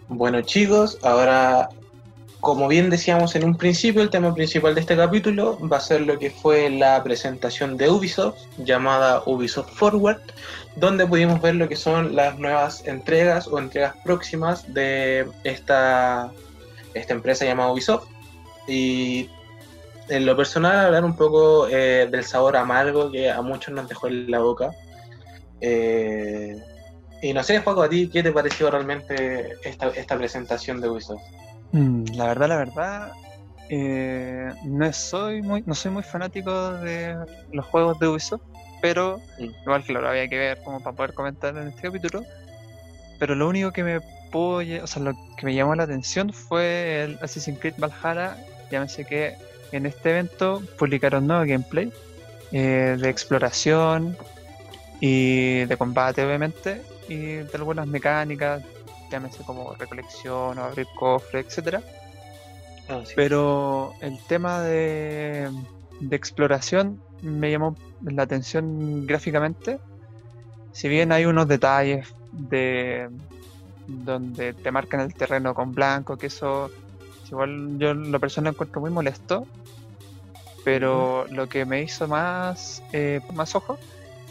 Bueno 0.09 0.41
chicos, 0.43 0.99
ahora 1.03 1.69
como 2.41 2.69
bien 2.69 2.89
decíamos 2.89 3.35
en 3.35 3.45
un 3.45 3.57
principio, 3.57 4.01
el 4.01 4.11
tema 4.11 4.33
principal 4.33 4.75
de 4.75 4.81
este 4.83 4.97
capítulo 4.97 5.59
va 5.69 5.79
a 5.79 5.81
ser 5.81 6.03
lo 6.03 6.19
que 6.19 6.31
fue 6.31 6.71
la 6.71 7.03
presentación 7.03 7.77
de 7.77 7.91
Ubisoft, 7.91 8.39
llamada 8.59 9.23
Ubisoft 9.27 9.73
Forward, 9.73 10.21
donde 10.77 11.05
pudimos 11.07 11.41
ver 11.43 11.57
lo 11.57 11.69
que 11.69 11.75
son 11.75 12.15
las 12.15 12.39
nuevas 12.39 12.87
entregas 12.87 13.49
o 13.49 13.59
entregas 13.59 13.97
próximas 14.05 14.73
de 14.73 15.27
esta, 15.43 16.31
esta 16.95 17.13
empresa 17.13 17.45
llamada 17.45 17.73
Ubisoft. 17.73 18.07
Y 18.69 19.29
en 20.09 20.27
lo 20.27 20.37
personal, 20.37 20.87
hablar 20.87 21.05
un 21.05 21.17
poco 21.17 21.69
eh, 21.69 22.09
del 22.11 22.25
sabor 22.25 22.57
amargo 22.57 23.11
que 23.11 23.31
a 23.31 23.41
muchos 23.43 23.75
nos 23.75 23.89
dejó 23.89 24.09
en 24.09 24.31
la 24.31 24.39
boca. 24.39 24.71
Eh, 25.61 26.57
y 27.21 27.33
no 27.33 27.43
sé, 27.43 27.61
Juaco, 27.61 27.83
a 27.83 27.89
ti, 27.89 28.09
¿qué 28.09 28.23
te 28.23 28.33
pareció 28.33 28.71
realmente 28.71 29.57
esta, 29.65 29.89
esta 29.89 30.17
presentación 30.17 30.81
de 30.81 30.89
Ubisoft? 30.89 31.23
Mm, 31.73 32.05
la 32.15 32.29
verdad, 32.29 32.49
la 32.49 32.57
verdad, 32.57 33.13
eh, 33.69 34.53
no 34.65 34.93
soy 34.93 35.43
muy, 35.43 35.63
no 35.67 35.75
soy 35.75 35.91
muy 35.91 36.03
fanático 36.03 36.73
de 36.75 37.17
los 37.53 37.67
juegos 37.67 37.99
de 37.99 38.09
Ubisoft, 38.09 38.43
pero 38.81 39.21
mm. 39.39 39.63
igual 39.63 39.85
que 39.85 39.93
lo 39.93 40.09
había 40.09 40.29
que 40.29 40.39
ver 40.39 40.63
como 40.63 40.81
para 40.81 40.97
poder 40.97 41.15
comentar 41.15 41.57
en 41.57 41.69
este 41.69 41.83
capítulo. 41.83 42.23
Pero 43.19 43.35
lo 43.35 43.49
único 43.49 43.73
que 43.73 43.83
me 43.83 44.01
pudo, 44.31 44.59
o 44.83 44.87
sea, 44.87 45.03
lo 45.03 45.13
que 45.37 45.45
me 45.45 45.55
llamó 45.55 45.75
la 45.75 45.83
atención 45.83 46.33
fue 46.33 47.03
el 47.03 47.19
Assassin's 47.21 47.59
Creed 47.59 47.75
Valhalla. 47.79 48.37
Ya 48.71 48.81
me 48.81 48.89
sé 48.89 49.05
que 49.05 49.35
en 49.73 49.87
este 49.87 50.11
evento 50.11 50.63
publicaron 50.79 51.27
nuevo 51.27 51.45
gameplay 51.45 51.93
eh, 52.53 52.97
de 52.99 53.09
exploración 53.09 54.17
y 55.01 55.65
de 55.65 55.77
combate, 55.77 56.25
obviamente, 56.25 56.83
y 57.09 57.17
de 57.17 57.51
algunas 57.55 57.87
mecánicas 57.87 58.63
llámese 59.11 59.43
como 59.45 59.75
recolección 59.75 60.59
o 60.59 60.65
abrir 60.65 60.87
cofre, 60.95 61.41
etcétera. 61.41 61.83
Ah, 62.89 63.03
Pero 63.15 63.93
el 64.01 64.19
tema 64.27 64.61
de, 64.63 65.51
exploración 66.11 67.01
me 67.23 67.51
llamó 67.51 67.77
la 68.03 68.23
atención 68.23 69.07
gráficamente. 69.07 69.79
Si 70.73 70.89
bien 70.89 71.13
hay 71.13 71.25
unos 71.27 71.49
detalles 71.49 72.09
de 72.33 73.09
donde 73.87 74.53
te 74.53 74.71
marcan 74.71 75.01
el 75.01 75.15
terreno 75.15 75.55
con 75.55 75.75
blanco, 75.75 76.17
que 76.17 76.27
eso 76.27 76.71
igual 77.31 77.79
yo 77.79 77.95
lo 77.95 78.21
personal 78.21 78.55
encuentro 78.55 78.81
muy 78.81 78.91
molesto. 78.91 79.47
Pero 80.65 81.27
lo 81.31 81.49
que 81.49 81.65
me 81.65 81.83
hizo 81.83 82.07
más, 82.09 82.83
eh, 82.93 83.21
más 83.33 83.55
ojo 83.55 83.79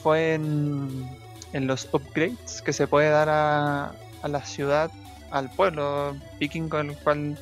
fue 0.03 0.35
en, 0.35 1.09
en 1.53 1.67
los 1.67 1.87
upgrades 1.93 2.61
que 2.61 2.73
se 2.73 2.85
puede 2.85 3.09
dar 3.09 3.29
a, 3.29 3.93
a 4.21 4.27
la 4.27 4.43
ciudad, 4.45 4.91
al 5.31 5.49
pueblo 5.49 6.15
vikingo 6.39 6.79
en 6.79 6.91
el 6.91 6.97
cual 6.97 7.39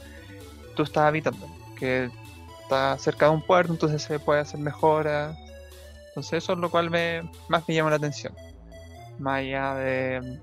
tú 0.76 0.84
estás 0.84 1.06
habitando, 1.06 1.48
que 1.78 2.10
está 2.62 2.98
cerca 2.98 3.26
de 3.28 3.32
un 3.32 3.42
puerto, 3.42 3.74
entonces 3.74 4.02
se 4.02 4.20
puede 4.20 4.42
hacer 4.42 4.60
mejoras. 4.60 5.38
Entonces 6.10 6.44
eso 6.44 6.54
es 6.54 6.60
lo 6.60 6.70
cual 6.70 6.90
me, 6.90 7.30
más 7.50 7.68
me 7.68 7.76
llama 7.76 7.90
la 7.90 7.98
atención. 7.98 8.34
Más 9.20 9.40
allá 9.40 9.76
de 9.76 10.40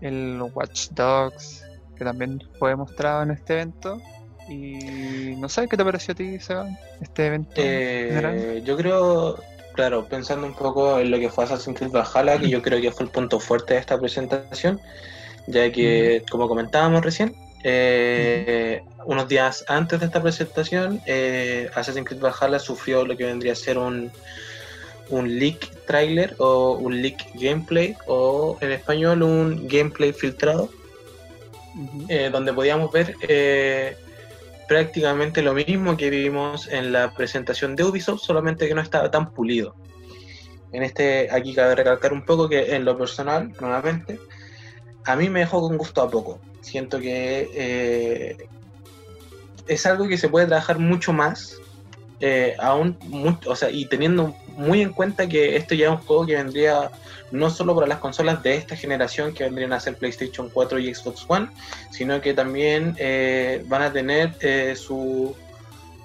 el 0.00 0.40
Watch 0.54 0.88
Dogs, 0.90 1.64
que 1.98 2.04
también 2.04 2.42
fue 2.58 2.76
mostrado 2.76 3.24
en 3.24 3.32
este 3.32 3.54
evento. 3.54 4.00
Y 4.48 5.34
no 5.36 5.48
sé, 5.48 5.68
¿qué 5.68 5.76
te 5.76 5.84
pareció 5.84 6.12
a 6.12 6.14
ti, 6.16 6.38
Seba, 6.38 6.68
este 7.02 7.26
evento? 7.26 7.52
Eh, 7.56 8.62
yo 8.64 8.76
creo, 8.78 9.36
claro, 9.74 10.06
pensando 10.06 10.46
un 10.46 10.54
poco 10.54 10.98
en 10.98 11.10
lo 11.10 11.18
que 11.18 11.28
fue 11.28 11.44
Assassin's 11.44 11.76
Creed 11.76 11.90
Valhalla, 11.90 12.38
que 12.38 12.48
yo 12.48 12.62
creo 12.62 12.80
que 12.80 12.90
fue 12.90 13.04
el 13.04 13.10
punto 13.10 13.40
fuerte 13.40 13.74
de 13.74 13.80
esta 13.80 13.98
presentación, 14.00 14.80
ya 15.46 15.70
que, 15.70 16.24
como 16.30 16.48
comentábamos 16.48 17.04
recién, 17.04 17.36
eh, 17.62 18.82
unos 19.04 19.28
días 19.28 19.64
antes 19.68 20.00
de 20.00 20.06
esta 20.06 20.22
presentación, 20.22 21.02
eh, 21.04 21.68
Assassin's 21.74 22.06
Creed 22.06 22.20
Valhalla 22.20 22.58
sufrió 22.58 23.04
lo 23.04 23.16
que 23.18 23.26
vendría 23.26 23.52
a 23.52 23.56
ser 23.56 23.76
un, 23.76 24.10
un 25.10 25.38
leak 25.38 25.84
trailer 25.86 26.34
o 26.38 26.72
un 26.72 27.02
leak 27.02 27.32
gameplay 27.34 27.96
o 28.06 28.56
en 28.62 28.72
español 28.72 29.22
un 29.22 29.68
gameplay 29.68 30.12
filtrado 30.14 30.70
eh, 32.08 32.30
donde 32.32 32.52
podíamos 32.52 32.90
ver 32.90 33.14
eh, 33.20 33.96
prácticamente 34.68 35.42
lo 35.42 35.54
mismo 35.54 35.96
que 35.96 36.10
vimos 36.10 36.68
en 36.68 36.92
la 36.92 37.12
presentación 37.14 37.76
de 37.76 37.84
Ubisoft, 37.84 38.22
solamente 38.22 38.68
que 38.68 38.74
no 38.74 38.80
estaba 38.80 39.10
tan 39.10 39.30
pulido. 39.32 39.74
En 40.72 40.82
este, 40.82 41.28
aquí 41.30 41.54
cabe 41.54 41.74
recalcar 41.74 42.12
un 42.12 42.24
poco 42.24 42.48
que 42.48 42.74
en 42.74 42.84
lo 42.84 42.98
personal, 42.98 43.52
nuevamente, 43.60 44.18
a 45.04 45.16
mí 45.16 45.30
me 45.30 45.40
dejó 45.40 45.60
con 45.60 45.78
gusto 45.78 46.02
a 46.02 46.10
poco. 46.10 46.40
Siento 46.60 46.98
que 46.98 47.48
eh, 47.54 48.48
es 49.66 49.86
algo 49.86 50.06
que 50.08 50.18
se 50.18 50.28
puede 50.28 50.46
trabajar 50.46 50.78
mucho 50.78 51.12
más, 51.12 51.56
aún, 52.58 52.98
o 53.46 53.56
sea, 53.56 53.70
y 53.70 53.86
teniendo 53.86 54.34
muy 54.58 54.82
en 54.82 54.92
cuenta 54.92 55.28
que 55.28 55.56
esto 55.56 55.74
ya 55.74 55.86
es 55.86 55.92
un 55.92 55.98
juego 55.98 56.26
que 56.26 56.34
vendría 56.34 56.90
no 57.30 57.48
solo 57.48 57.74
para 57.74 57.86
las 57.86 57.98
consolas 57.98 58.42
de 58.42 58.56
esta 58.56 58.74
generación 58.74 59.32
que 59.32 59.44
vendrían 59.44 59.72
a 59.72 59.80
ser 59.80 59.96
PlayStation 59.96 60.50
4 60.52 60.80
y 60.80 60.94
Xbox 60.94 61.24
One, 61.28 61.48
sino 61.90 62.20
que 62.20 62.34
también 62.34 62.96
eh, 62.98 63.62
van 63.66 63.82
a 63.82 63.92
tener 63.92 64.34
eh, 64.40 64.74
su, 64.76 65.36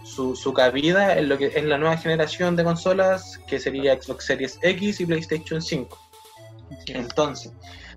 su, 0.03 0.53
cabida 0.53 1.17
en 1.17 1.29
lo 1.29 1.37
que 1.39 1.47
es 1.47 1.63
la 1.63 1.79
nueva 1.79 1.97
generación 1.97 2.55
de 2.55 2.63
consolas, 2.63 3.39
que 3.47 3.59
sería 3.59 3.99
Xbox 3.99 4.25
Series 4.25 4.59
X 4.61 5.01
y 5.01 5.05
PlayStation 5.07 5.59
5. 5.59 5.97
Entonces, 6.87 7.53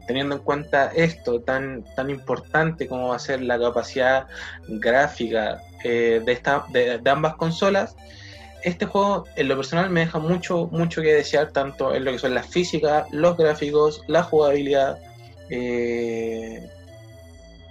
teniendo 0.06 0.36
en 0.36 0.40
cuenta 0.40 0.86
esto 0.94 1.40
tan, 1.42 1.84
tan 1.96 2.08
importante 2.08 2.88
como 2.88 3.08
va 3.08 3.16
a 3.16 3.18
ser 3.18 3.42
la 3.42 3.58
capacidad 3.58 4.26
gráfica 4.68 5.60
eh, 5.84 6.22
de, 6.24 6.32
esta, 6.32 6.64
de 6.72 7.10
ambas 7.10 7.34
consolas, 7.34 7.94
este 8.62 8.86
juego 8.86 9.26
en 9.36 9.48
lo 9.48 9.56
personal 9.56 9.90
me 9.90 10.00
deja 10.00 10.18
mucho, 10.18 10.68
mucho 10.72 11.02
que 11.02 11.14
desear, 11.14 11.50
tanto 11.52 11.94
en 11.94 12.04
lo 12.04 12.12
que 12.12 12.18
son 12.18 12.34
las 12.34 12.46
físicas, 12.46 13.06
los 13.12 13.36
gráficos, 13.36 14.02
la 14.06 14.22
jugabilidad. 14.22 14.98
Eh, 15.50 16.68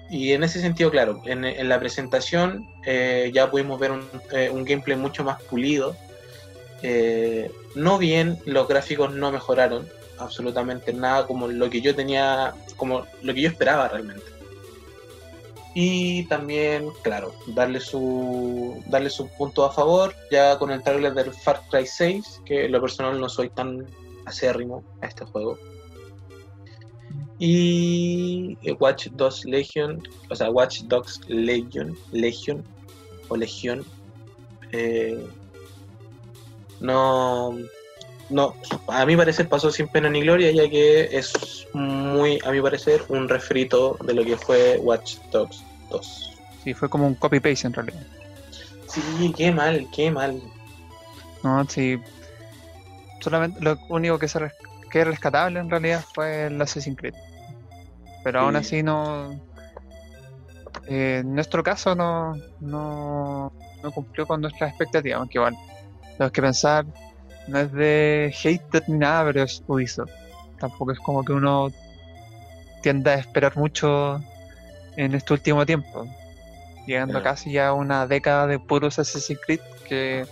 y 0.09 0.33
en 0.33 0.43
ese 0.43 0.61
sentido, 0.61 0.91
claro, 0.91 1.21
en, 1.25 1.67
la 1.67 1.79
presentación 1.79 2.67
eh, 2.85 3.31
ya 3.33 3.49
pudimos 3.49 3.79
ver 3.79 3.91
eh, 4.31 4.49
un, 4.51 4.63
gameplay 4.63 4.95
mucho 4.95 5.23
más 5.23 5.41
pulido. 5.43 5.95
no 7.75 7.97
bien, 7.97 8.37
los 8.45 8.67
gráficos 8.67 9.13
no 9.13 9.31
mejoraron 9.31 9.87
absolutamente 10.17 10.93
nada 10.93 11.25
como 11.25 11.47
lo 11.47 11.69
que 11.69 11.81
yo 11.81 11.95
tenía, 11.95 12.53
como 12.77 13.05
lo 13.21 13.33
que 13.33 13.41
yo 13.41 13.49
esperaba 13.49 13.87
realmente. 13.87 14.34
Y 15.77 16.23
también, 16.27 16.89
claro, 17.03 17.35
darle 17.47 17.81
su, 17.81 18.81
darle 18.87 19.09
su 19.09 19.27
punto 19.27 19.65
a 19.65 19.71
favor, 19.73 20.15
ya 20.31 20.57
con 20.57 20.71
el 20.71 20.81
trailer 20.81 21.13
del 21.13 21.33
Far 21.33 21.63
Cry 21.69 21.85
6, 21.85 22.43
que 22.45 22.65
en 22.65 22.71
lo 22.71 22.79
personal 22.79 23.19
no 23.19 23.27
soy 23.27 23.49
tan 23.49 23.85
acérrimo 24.25 24.85
a 25.01 25.07
este 25.07 25.25
juego. 25.25 25.59
Y 27.39 28.57
Watch 28.79 29.07
Dogs 29.09 29.43
Legion, 29.43 30.01
o 30.29 30.35
sea, 30.35 30.49
Watch 30.49 30.83
Dogs 30.83 31.19
Legion, 31.27 31.97
Legion 32.13 32.63
o 33.27 33.35
Legion, 33.35 33.83
eh, 34.71 35.27
no, 36.79 37.57
no, 38.29 38.55
a 38.87 39.05
mi 39.05 39.15
parecer 39.15 39.47
pasó 39.47 39.71
sin 39.71 39.87
pena 39.87 40.09
ni 40.09 40.21
gloria, 40.21 40.51
ya 40.51 40.67
que 40.69 41.03
es 41.15 41.67
muy, 41.73 42.39
a 42.43 42.51
mi 42.51 42.61
parecer, 42.61 43.03
un 43.09 43.29
refrito 43.29 43.97
de 44.05 44.13
lo 44.13 44.23
que 44.23 44.35
fue 44.35 44.79
Watch 44.81 45.17
Dogs 45.31 45.63
2. 45.89 46.31
Sí, 46.63 46.73
fue 46.73 46.89
como 46.89 47.05
un 47.05 47.15
copy-paste 47.15 47.67
en 47.67 47.73
realidad. 47.73 48.07
Sí, 48.87 49.33
qué 49.37 49.51
mal, 49.51 49.87
qué 49.93 50.09
mal. 50.09 50.41
No, 51.43 51.63
sí. 51.69 51.99
Solamente 53.21 53.59
lo 53.61 53.77
único 53.89 54.17
que, 54.17 54.27
se 54.27 54.39
que 54.89 55.01
es 55.01 55.07
rescatable 55.07 55.59
en 55.59 55.69
realidad 55.69 56.03
fue 56.13 56.47
el 56.47 56.59
Assassin's 56.61 56.97
Creed. 56.97 57.13
Pero 58.23 58.39
aún 58.39 58.55
así 58.55 58.81
no. 58.81 59.39
Eh, 60.87 61.19
en 61.21 61.35
nuestro 61.35 61.61
caso 61.61 61.95
no, 61.95 62.33
no, 62.59 63.51
no 63.83 63.91
cumplió 63.91 64.25
con 64.25 64.41
nuestras 64.41 64.71
expectativas, 64.71 65.19
aunque 65.19 65.37
igual, 65.37 65.55
tenemos 66.17 66.31
que 66.31 66.41
pensar 66.41 66.85
no 67.47 67.59
es 67.59 67.71
de 67.71 68.33
hate 68.43 68.87
ni 68.87 68.97
nada, 68.97 69.25
pero 69.25 69.43
es 69.43 69.63
Ubisoft. 69.67 70.11
Tampoco 70.59 70.91
es 70.91 70.99
como 70.99 71.23
que 71.23 71.33
uno 71.33 71.71
tienda 72.81 73.11
a 73.11 73.15
esperar 73.15 73.55
mucho 73.57 74.21
en 74.95 75.15
este 75.15 75.33
último 75.33 75.65
tiempo. 75.65 76.07
Llegando 76.87 77.21
casi 77.23 77.51
ya 77.51 77.73
una 77.73 78.05
década 78.07 78.47
de 78.47 78.59
puros 78.59 78.99
Assassin's 78.99 79.39
Creed 79.45 79.59
que 79.87 80.25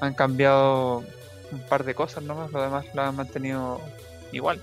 han 0.00 0.14
cambiado 0.14 1.02
un 1.50 1.60
par 1.68 1.84
de 1.84 1.94
cosas 1.94 2.22
nomás, 2.22 2.52
lo 2.52 2.62
demás 2.62 2.86
lo 2.94 3.02
han 3.02 3.16
mantenido 3.16 3.80
igual. 4.32 4.62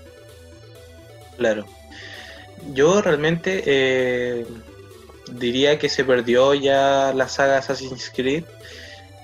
Claro. 1.36 1.66
Yo 2.72 3.02
realmente 3.02 3.62
eh, 3.66 4.46
diría 5.32 5.78
que 5.78 5.88
se 5.88 6.04
perdió 6.04 6.54
ya 6.54 7.12
la 7.14 7.28
saga 7.28 7.58
Assassin's 7.58 8.10
Creed 8.14 8.44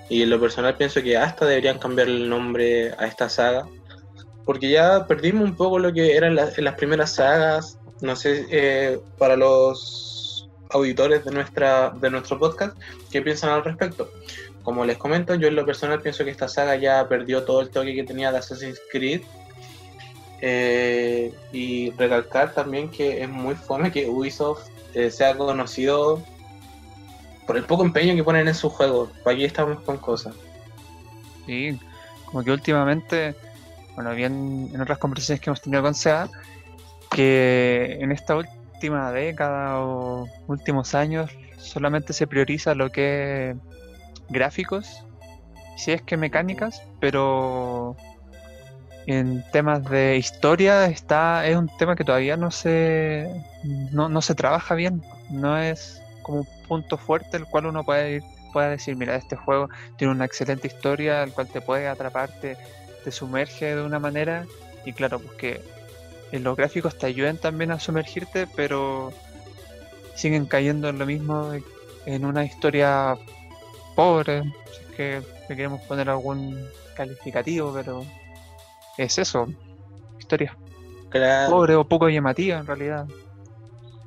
y 0.08 0.22
en 0.22 0.30
lo 0.30 0.40
personal 0.40 0.76
pienso 0.76 1.02
que 1.02 1.16
hasta 1.16 1.46
deberían 1.46 1.78
cambiar 1.78 2.08
el 2.08 2.28
nombre 2.28 2.92
a 2.98 3.06
esta 3.06 3.28
saga. 3.28 3.66
Porque 4.44 4.70
ya 4.70 5.06
perdimos 5.06 5.44
un 5.44 5.56
poco 5.56 5.78
lo 5.78 5.92
que 5.92 6.16
eran 6.16 6.34
las, 6.34 6.58
las 6.58 6.74
primeras 6.74 7.14
sagas. 7.14 7.78
No 8.00 8.16
sé, 8.16 8.46
eh, 8.50 9.00
para 9.18 9.36
los 9.36 10.48
auditores 10.70 11.24
de, 11.24 11.30
nuestra, 11.30 11.90
de 11.90 12.10
nuestro 12.10 12.38
podcast, 12.38 12.76
¿qué 13.10 13.22
piensan 13.22 13.50
al 13.50 13.64
respecto? 13.64 14.10
Como 14.62 14.84
les 14.84 14.96
comento, 14.96 15.34
yo 15.34 15.48
en 15.48 15.56
lo 15.56 15.66
personal 15.66 16.00
pienso 16.00 16.24
que 16.24 16.30
esta 16.30 16.48
saga 16.48 16.76
ya 16.76 17.08
perdió 17.08 17.44
todo 17.44 17.60
el 17.60 17.70
toque 17.70 17.94
que 17.94 18.04
tenía 18.04 18.32
de 18.32 18.38
Assassin's 18.38 18.80
Creed. 18.90 19.22
Eh, 20.44 21.32
y 21.52 21.92
recalcar 21.92 22.52
también 22.52 22.90
que 22.90 23.22
es 23.22 23.28
muy 23.28 23.54
fome 23.54 23.92
que 23.92 24.08
Ubisoft 24.08 24.66
eh, 24.92 25.08
sea 25.08 25.36
conocido 25.36 26.20
por 27.46 27.56
el 27.56 27.64
poco 27.64 27.84
empeño 27.84 28.14
que 28.14 28.24
ponen 28.24 28.48
en 28.48 28.54
sus 28.54 28.72
juegos. 28.72 29.10
Aquí 29.26 29.44
estamos 29.44 29.80
con 29.80 29.98
cosas. 29.98 30.34
Sí, 31.46 31.78
como 32.26 32.42
que 32.44 32.50
últimamente, 32.50 33.34
bueno, 33.94 34.14
bien 34.14 34.70
en 34.72 34.80
otras 34.80 34.98
conversaciones 34.98 35.40
que 35.40 35.50
hemos 35.50 35.60
tenido 35.60 35.82
con 35.82 35.94
SEA, 35.94 36.28
que 37.10 37.98
en 38.00 38.12
esta 38.12 38.36
última 38.36 39.12
década 39.12 39.80
o 39.80 40.26
últimos 40.46 40.94
años 40.94 41.30
solamente 41.58 42.12
se 42.12 42.26
prioriza 42.26 42.74
lo 42.74 42.90
que 42.90 43.50
es 43.50 43.56
gráficos, 44.28 45.04
si 45.76 45.92
es 45.92 46.02
que 46.02 46.16
mecánicas, 46.16 46.82
pero 47.00 47.96
en 49.06 49.44
temas 49.50 49.84
de 49.84 50.16
historia 50.16 50.86
está 50.86 51.46
es 51.46 51.56
un 51.56 51.68
tema 51.76 51.96
que 51.96 52.04
todavía 52.04 52.36
no 52.36 52.50
se 52.50 53.28
no, 53.90 54.08
no 54.08 54.22
se 54.22 54.34
trabaja 54.34 54.74
bien, 54.74 55.02
no 55.30 55.58
es 55.58 56.01
como 56.22 56.40
un 56.40 56.48
punto 56.68 56.96
fuerte 56.96 57.36
el 57.36 57.46
cual 57.46 57.66
uno 57.66 57.84
puede 57.84 58.16
ir, 58.16 58.22
puede 58.52 58.70
decir, 58.70 58.96
mira, 58.96 59.16
este 59.16 59.36
juego 59.36 59.68
tiene 59.96 60.12
una 60.12 60.24
excelente 60.24 60.66
historia, 60.66 61.22
el 61.22 61.32
cual 61.32 61.48
te 61.48 61.60
puede 61.60 61.88
atraparte, 61.88 62.56
te, 63.04 63.10
sumerge 63.10 63.74
de 63.74 63.82
una 63.82 63.98
manera, 63.98 64.46
y 64.84 64.92
claro, 64.92 65.18
pues 65.20 65.32
que 65.32 65.60
en 66.32 66.44
los 66.44 66.56
gráficos 66.56 66.96
te 66.96 67.06
ayuden 67.06 67.38
también 67.38 67.70
a 67.70 67.80
sumergirte, 67.80 68.46
pero 68.54 69.12
siguen 70.14 70.46
cayendo 70.46 70.88
en 70.88 70.98
lo 70.98 71.06
mismo 71.06 71.52
en 72.06 72.24
una 72.24 72.44
historia 72.44 73.16
pobre, 73.94 74.42
si 74.42 74.80
es 74.82 74.96
que 74.96 75.22
le 75.48 75.56
queremos 75.56 75.80
poner 75.82 76.08
algún 76.08 76.68
calificativo, 76.94 77.72
pero 77.72 78.04
es 78.98 79.18
eso, 79.18 79.48
historia 80.18 80.56
pobre 81.48 81.74
o 81.74 81.84
poco 81.84 82.08
llamativa 82.08 82.58
en 82.58 82.66
realidad 82.66 83.06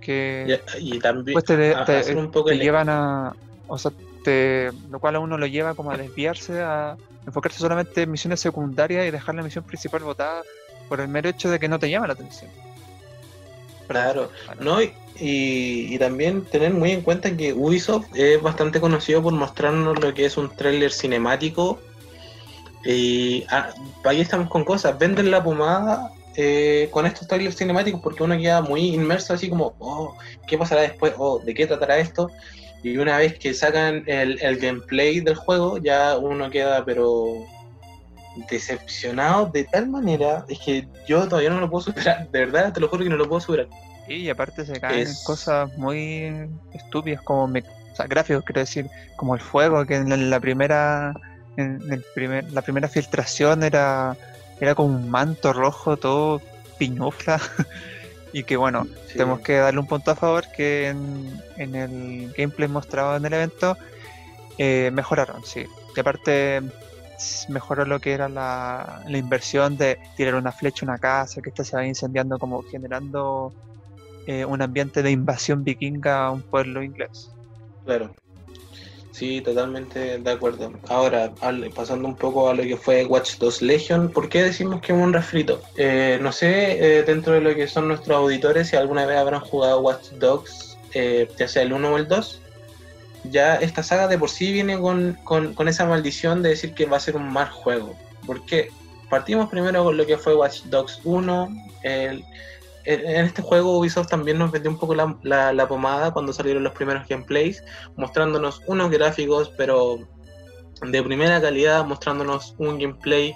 que 0.06 0.60
y, 0.80 1.00
también 1.00 1.34
pues 1.34 1.46
te, 1.46 2.58
llevan 2.58 2.90
a 2.90 3.36
o 3.68 3.78
sea 3.78 3.92
te, 4.24 4.72
lo 4.90 5.00
cual 5.00 5.16
a 5.16 5.20
uno 5.20 5.38
lo 5.38 5.48
lleva 5.48 5.74
como 5.74 5.92
a 5.92 5.98
desviarse 5.98 6.62
a 6.62 6.96
enfocarse 7.26 7.60
solamente 7.60 8.04
en 8.04 8.12
misiones 8.12 8.40
secundarias 8.40 9.08
y 9.08 9.12
dejar 9.12 9.36
la 9.36 9.44
misión 9.44 9.64
principal 9.64 10.04
votada 10.04 10.44
por 10.88 11.00
el 11.00 11.08
mero 11.08 11.30
hecho 11.30 11.50
de 11.50 11.60
que 11.60 11.68
no 11.68 11.80
te 11.80 11.90
llama 11.90 12.08
la 12.08 12.14
atención. 12.14 12.52
Claro. 13.88 14.32
No 14.60 14.82
y, 14.82 14.94
y, 15.20 15.98
también 16.00 16.44
tener 16.46 16.74
muy 16.74 16.92
en 16.92 17.02
cuenta 17.02 17.36
que 17.36 17.54
Ubisoft 17.54 18.08
es 18.16 18.42
bastante 18.42 18.80
conocido 18.80 19.22
por 19.22 19.34
mostrarnos 19.34 20.00
lo 20.00 20.14
que 20.14 20.26
es 20.26 20.38
un 20.38 20.50
tráiler 20.50 20.92
cinemático 20.92 21.80
y 22.86 23.46
ah, 23.50 23.74
ahí 24.04 24.22
estamos 24.22 24.50
con 24.50 24.64
cosas. 24.64 24.98
Venden 24.98 25.32
la 25.32 25.44
pomada 25.44 26.12
eh, 26.38 26.90
con 26.92 27.06
estos 27.06 27.28
trailers 27.28 27.56
cinemáticos 27.56 28.02
porque 28.02 28.24
uno 28.24 28.38
queda 28.38 28.62
muy 28.62 28.94
inmerso 28.94 29.34
así 29.34 29.50
como, 29.50 29.76
oh, 29.80 30.18
¿qué 30.48 30.58
pasará 30.58 30.82
después? 30.82 31.14
Oh, 31.18 31.40
¿de 31.40 31.54
qué 31.54 31.66
tratará 31.66 31.98
esto? 31.98 32.30
Y 32.84 32.98
una 32.98 33.18
vez 33.18 33.40
que 33.40 33.54
sacan 33.54 34.04
el, 34.06 34.58
gameplay 34.60 35.22
del 35.22 35.36
juego, 35.36 35.78
ya 35.78 36.18
uno 36.18 36.50
queda 36.50 36.84
pero 36.86 37.46
decepcionado 38.50 39.48
de 39.48 39.64
tal 39.64 39.88
manera, 39.88 40.46
es 40.50 40.60
que 40.60 40.88
yo 41.08 41.28
todavía 41.28 41.50
no 41.50 41.62
lo 41.62 41.70
puedo 41.70 41.86
superar, 41.86 42.30
de 42.30 42.40
verdad, 42.40 42.74
te 42.74 42.80
lo 42.80 42.90
juro 42.90 43.04
que 43.04 43.10
no 43.10 43.16
lo 43.16 43.28
puedo 43.28 43.40
superar. 43.40 43.68
Y 44.08 44.30
aparte 44.30 44.66
se 44.66 44.80
caen 44.80 45.08
cosas 45.24 45.76
muy 45.78 46.48
estúpidas 46.74 47.22
como 47.24 47.52
gráficos, 48.08 48.44
quiero 48.44 48.60
decir, 48.60 48.88
como 49.16 49.36
el 49.36 49.42
fuego, 49.42 49.86
que 49.86 49.96
en 49.96 50.30
la 50.30 50.40
primera, 50.40 51.14
en 51.58 51.82
el 51.92 52.04
primer, 52.14 52.52
la 52.52 52.62
primera 52.62 52.88
filtración 52.88 53.64
era 53.64 54.16
era 54.60 54.76
como 54.76 54.96
un 54.96 55.10
manto 55.10 55.54
rojo 55.54 55.98
todo 55.98 56.42
piñufla. 56.78 57.40
y 58.34 58.44
que 58.44 58.58
bueno, 58.58 58.86
tenemos 59.14 59.40
que 59.40 59.56
darle 59.56 59.80
un 59.80 59.88
punto 59.88 60.12
a 60.12 60.16
favor 60.16 60.46
que 60.52 60.90
en, 60.90 61.76
el 61.76 62.34
gameplay 62.38 62.68
mostrado 62.68 63.16
en 63.16 63.26
el 63.26 63.34
evento 63.34 63.78
eh, 64.58 64.92
mejoraron, 64.94 65.44
sí. 65.46 65.66
Y 65.96 66.00
aparte 66.00 66.62
mejoró 67.48 67.86
lo 67.86 68.02
que 68.02 68.12
era 68.12 68.28
la, 68.28 69.02
la, 69.08 69.18
inversión 69.18 69.78
de 69.78 69.98
tirar 70.18 70.36
una 70.36 70.52
flecha 70.52 70.86
a 70.86 70.90
una 70.90 70.98
casa, 70.98 71.42
que 71.42 71.50
esta 71.50 71.64
se 71.64 71.78
va 71.78 71.86
incendiando 71.86 72.38
como 72.38 72.62
generando 72.64 73.54
eh, 74.28 74.44
un 74.44 74.62
ambiente 74.62 75.04
de 75.04 75.12
invasión 75.12 75.64
vikinga 75.64 76.26
a 76.26 76.32
un 76.32 76.42
pueblo 76.42 76.84
inglés. 76.84 77.32
Claro. 77.86 78.14
Sí, 79.16 79.40
totalmente 79.40 80.20
de 80.20 80.30
acuerdo. 80.30 80.74
Ahora, 80.90 81.34
pasando 81.74 82.06
un 82.06 82.18
poco 82.18 82.50
a 82.50 82.54
lo 82.54 82.64
que 82.64 82.76
fue 82.76 83.06
Watch 83.06 83.38
2 83.38 83.62
Legion, 83.62 84.10
¿por 84.10 84.28
qué 84.28 84.44
decimos 84.44 84.82
que 84.82 84.92
es 84.92 85.00
un 85.00 85.14
refrito? 85.14 85.62
Eh, 85.78 86.20
no 86.22 86.34
sé, 86.34 86.98
eh, 86.98 87.04
dentro 87.04 87.32
de 87.32 87.40
lo 87.40 87.56
que 87.56 87.66
son 87.70 87.88
nuestros 87.88 88.18
auditores, 88.18 88.68
si 88.68 88.76
alguna 88.76 89.06
vez 89.06 89.16
habrán 89.16 89.40
jugado 89.40 89.80
Watch 89.80 90.10
Dogs, 90.20 90.78
eh, 90.94 91.30
ya 91.38 91.48
sea 91.48 91.62
el 91.62 91.72
1 91.72 91.94
o 91.94 91.98
el 91.98 92.10
2, 92.10 92.42
ya 93.32 93.56
esta 93.56 93.84
saga 93.84 94.10
de 94.10 94.20
por 94.20 94.30
sí 94.30 94.52
viene 94.52 94.78
con, 94.78 95.18
con, 95.24 95.68
esa 95.70 95.86
maldición 95.86 96.44
de 96.44 96.50
decir 96.50 96.74
que 96.74 96.86
va 96.86 96.98
a 96.98 97.00
ser 97.00 97.16
un 97.16 97.32
mal 97.32 97.48
juego. 97.50 97.96
Porque 98.28 98.68
partimos 99.10 99.50
primero 99.50 99.86
con 99.86 99.96
lo 99.96 100.06
que 100.06 100.18
fue 100.18 100.36
Watch 100.36 100.64
Dogs 100.64 101.00
1, 101.06 101.50
el 101.84 102.26
en 102.86 103.26
este 103.26 103.42
juego 103.42 103.80
Ubisoft 103.80 104.10
también 104.10 104.38
nos 104.38 104.52
vendió 104.52 104.70
un 104.70 104.78
poco 104.78 104.96
la, 104.96 105.68
pomada 105.68 106.12
cuando 106.12 106.34
salieron 106.34 106.64
los 106.64 106.74
primeros 106.74 107.08
gameplays, 107.08 107.64
mostrándonos 107.96 108.62
unos 108.68 108.92
gráficos, 108.92 109.52
pero 109.58 110.00
de 110.82 111.04
primera 111.04 111.42
calidad, 111.42 111.86
mostrándonos 111.86 112.54
un 112.58 112.78
gameplay 112.78 113.34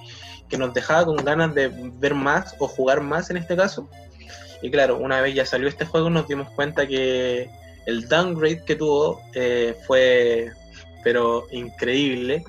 que 0.49 0.57
nos 0.57 0.73
dejaba 0.73 1.05
con 1.05 1.17
ganas 1.17 1.53
de 1.55 1.71
ver 1.99 2.13
más 2.13 2.55
o 2.59 2.67
jugar 2.67 3.01
más 3.01 3.29
en 3.29 3.37
este 3.37 3.55
caso. 3.55 3.89
Y 4.61 4.69
claro, 4.69 4.97
una 4.97 5.21
vez 5.21 5.35
ya 5.35 5.45
salió 5.45 5.67
este 5.67 5.85
juego 5.85 6.09
nos 6.09 6.27
dimos 6.27 6.49
cuenta 6.51 6.85
que 6.87 7.49
el 7.85 8.07
downgrade 8.07 8.63
que 8.65 8.75
tuvo 8.75 9.21
eh, 9.33 9.75
fue 9.87 10.51
pero 11.03 11.47
increíble. 11.51 12.43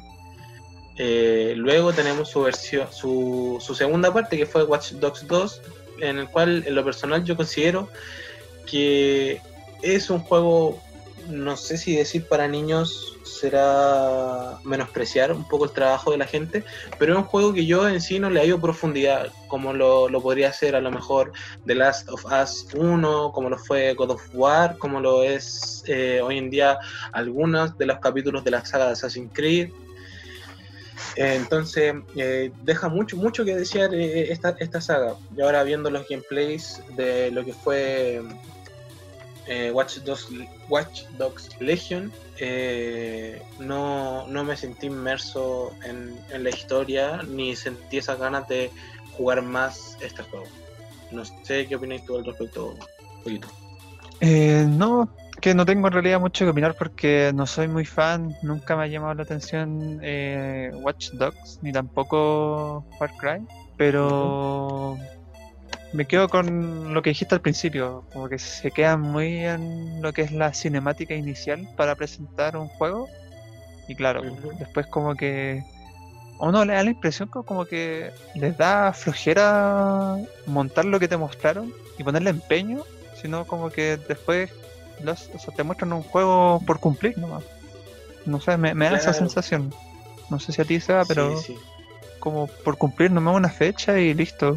Eh, 0.96 1.54
luego 1.56 1.92
tenemos 1.92 2.28
su 2.28 2.42
versión, 2.42 2.92
su, 2.92 3.58
su 3.60 3.74
segunda 3.74 4.12
parte 4.12 4.36
que 4.36 4.44
fue 4.44 4.64
Watch 4.64 4.92
Dogs 4.92 5.26
2, 5.26 5.62
en 6.00 6.18
el 6.18 6.28
cual 6.28 6.64
en 6.66 6.74
lo 6.74 6.84
personal 6.84 7.24
yo 7.24 7.36
considero 7.36 7.88
que 8.66 9.40
es 9.82 10.10
un 10.10 10.20
juego, 10.20 10.80
no 11.28 11.56
sé 11.56 11.76
si 11.76 11.96
decir 11.96 12.26
para 12.26 12.46
niños 12.48 13.18
será 13.24 14.58
menospreciar 14.64 15.32
un 15.32 15.46
poco 15.48 15.64
el 15.64 15.70
trabajo 15.70 16.10
de 16.10 16.18
la 16.18 16.26
gente, 16.26 16.64
pero 16.98 17.12
es 17.12 17.18
un 17.18 17.24
juego 17.24 17.54
que 17.54 17.64
yo 17.64 17.88
en 17.88 18.00
sí 18.00 18.18
no 18.18 18.28
le 18.28 18.40
hallo 18.40 18.60
profundidad, 18.60 19.32
como 19.48 19.72
lo, 19.72 20.08
podría 20.20 20.50
hacer 20.50 20.76
a 20.76 20.80
lo 20.80 20.90
mejor 20.90 21.32
The 21.66 21.74
Last 21.74 22.08
of 22.10 22.24
Us 22.26 22.66
1, 22.74 23.32
como 23.32 23.48
lo 23.48 23.58
fue 23.58 23.94
God 23.94 24.10
of 24.10 24.22
War, 24.34 24.76
como 24.78 25.00
lo 25.00 25.22
es 25.22 25.82
eh, 25.86 26.20
hoy 26.22 26.38
en 26.38 26.50
día 26.50 26.78
algunos 27.12 27.76
de 27.78 27.86
los 27.86 27.98
capítulos 27.98 28.44
de 28.44 28.50
la 28.50 28.64
saga 28.64 28.86
de 28.86 28.92
Assassin's 28.92 29.32
Creed. 29.32 29.70
Eh, 31.16 31.34
entonces, 31.36 31.94
eh, 32.16 32.52
deja 32.62 32.88
mucho, 32.88 33.16
mucho 33.16 33.44
que 33.44 33.54
desear 33.54 33.94
eh, 33.94 34.30
esta, 34.30 34.56
esta 34.58 34.80
saga. 34.80 35.16
Y 35.36 35.40
ahora 35.40 35.62
viendo 35.62 35.90
los 35.90 36.06
gameplays 36.08 36.82
de 36.96 37.30
lo 37.30 37.44
que 37.44 37.52
fue 37.52 38.22
Watch, 39.72 39.98
Dogs, 39.98 40.28
Watch 40.68 41.02
Dogs 41.18 41.48
Legion, 41.60 42.12
no, 43.58 44.26
no, 44.28 44.44
me 44.44 44.56
sentí 44.56 44.86
inmerso 44.86 45.74
en, 45.84 46.16
la 46.42 46.50
historia 46.50 47.22
ni 47.28 47.56
sentí 47.56 47.98
esas 47.98 48.18
ganas 48.18 48.46
de 48.48 48.70
jugar 49.16 49.42
más 49.42 49.96
este 50.00 50.22
juego. 50.22 50.46
No 51.10 51.24
sé 51.24 51.66
qué 51.66 51.74
opinas 51.74 52.04
tú 52.06 52.16
al 52.18 52.24
respecto, 52.24 52.76
Polito. 53.24 53.48
no, 54.20 55.08
que 55.40 55.54
no 55.54 55.64
tengo 55.64 55.86
en 55.88 55.92
realidad 55.92 56.20
mucho 56.20 56.44
que 56.44 56.50
opinar 56.50 56.74
porque 56.74 57.32
no 57.34 57.46
soy 57.46 57.68
muy 57.68 57.84
fan, 57.84 58.36
nunca 58.42 58.76
me 58.76 58.84
ha 58.84 58.86
llamado 58.86 59.14
la 59.14 59.22
atención 59.22 59.98
eh, 60.02 60.70
Watch 60.74 61.10
Dogs 61.12 61.58
ni 61.62 61.72
tampoco 61.72 62.84
Far 62.98 63.10
Cry, 63.16 63.46
pero 63.76 64.98
me 65.92 66.04
quedo 66.04 66.28
con 66.28 66.92
lo 66.92 67.02
que 67.02 67.10
dijiste 67.10 67.34
al 67.34 67.40
principio, 67.40 68.04
como 68.12 68.28
que 68.28 68.38
se 68.38 68.70
queda 68.70 68.96
muy 68.96 69.44
en 69.44 70.02
lo 70.02 70.12
que 70.12 70.22
es 70.22 70.32
la 70.32 70.52
cinemática 70.52 71.14
inicial 71.14 71.68
para 71.76 71.94
presentar 71.94 72.56
un 72.56 72.68
juego 72.68 73.08
y 73.88 73.94
claro, 73.94 74.22
después 74.58 74.86
como 74.86 75.14
que 75.14 75.64
uno 76.38 76.64
le 76.64 76.74
da 76.74 76.84
la 76.84 76.90
impresión 76.90 77.28
como 77.28 77.64
que 77.64 78.12
les 78.34 78.56
da 78.56 78.92
flojera 78.92 80.16
montar 80.46 80.84
lo 80.84 81.00
que 81.00 81.08
te 81.08 81.16
mostraron 81.16 81.72
y 81.98 82.04
ponerle 82.04 82.30
empeño, 82.30 82.82
sino 83.20 83.44
como 83.46 83.70
que 83.70 83.98
después 84.08 84.50
te 85.56 85.62
muestran 85.62 85.92
un 85.92 86.02
juego 86.02 86.62
por 86.66 86.80
cumplir 86.80 87.18
nomás. 87.18 87.44
No 88.26 88.40
sé, 88.40 88.56
me, 88.56 88.74
da 88.74 88.96
esa 88.96 89.12
sensación. 89.12 89.72
No 90.28 90.38
sé 90.38 90.52
si 90.52 90.62
a 90.62 90.64
ti 90.64 90.80
se 90.80 90.92
va, 90.92 91.04
pero 91.04 91.34
como 92.18 92.46
por 92.46 92.76
cumplir 92.76 93.10
nomás 93.10 93.34
una 93.34 93.48
fecha 93.48 93.98
y 93.98 94.14
listo. 94.14 94.56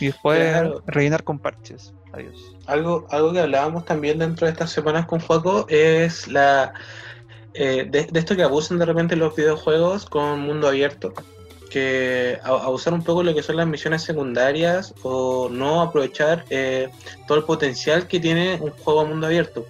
Y 0.00 0.06
después 0.06 0.68
rellenar 0.86 1.22
con 1.22 1.38
parches. 1.38 1.92
Adiós. 2.12 2.34
Algo, 2.66 3.06
algo 3.10 3.32
que 3.32 3.40
hablábamos 3.40 3.84
también 3.84 4.18
dentro 4.18 4.46
de 4.46 4.52
estas 4.52 4.70
semanas 4.70 5.06
con 5.06 5.20
Juaco 5.20 5.66
es 5.68 6.26
la 6.28 6.74
eh, 7.54 7.86
de, 7.88 8.08
esto 8.18 8.34
que 8.34 8.42
abusan 8.42 8.78
de 8.78 8.86
repente 8.86 9.14
los 9.14 9.36
videojuegos 9.36 10.06
con 10.06 10.40
mundo 10.40 10.68
abierto 10.68 11.12
que 11.72 12.38
a, 12.42 12.68
usar 12.68 12.92
un 12.92 13.02
poco 13.02 13.22
lo 13.22 13.34
que 13.34 13.42
son 13.42 13.56
las 13.56 13.66
misiones 13.66 14.02
secundarias 14.02 14.92
o 15.02 15.48
no 15.50 15.80
aprovechar 15.80 16.44
eh, 16.50 16.90
todo 17.26 17.38
el 17.38 17.44
potencial 17.44 18.06
que 18.06 18.20
tiene 18.20 18.58
un 18.60 18.70
juego 18.70 19.00
a 19.00 19.04
mundo 19.06 19.26
abierto. 19.26 19.66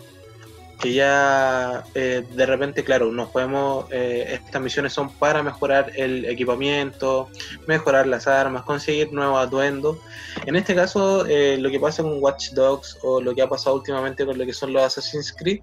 Que 0.81 0.95
ya 0.95 1.85
eh, 1.95 2.25
de 2.29 2.47
repente, 2.47 2.83
claro, 2.83 3.13
nos 3.13 3.29
podemos, 3.29 3.87
eh, 3.93 4.41
estas 4.45 4.61
misiones 4.61 4.93
son 4.93 5.11
para 5.11 5.45
mejorar 5.45 5.93
el 5.95 6.25
equipamiento, 6.25 7.29
mejorar 7.69 8.09
las 8.09 8.27
armas, 8.27 8.65
conseguir 8.65 9.13
nuevos 9.13 9.47
atuendos. 9.47 9.99
En 10.45 10.57
este 10.57 10.75
caso, 10.75 11.25
lo 11.25 11.71
que 11.71 11.79
pasa 11.81 12.03
con 12.03 12.21
Watch 12.21 12.51
Dogs 12.51 12.99
o 13.03 13.21
lo 13.21 13.33
que 13.33 13.43
ha 13.43 13.49
pasado 13.49 13.77
últimamente 13.77 14.27
con 14.27 14.37
lo 14.37 14.45
que 14.45 14.53
son 14.53 14.73
los 14.73 14.83
Assassin's 14.83 15.33
Creed, 15.33 15.61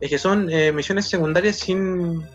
es 0.00 0.10
que 0.10 0.18
son 0.18 0.46
misiones 0.74 1.06
secundarias 1.06 1.56
sin 1.56 2.26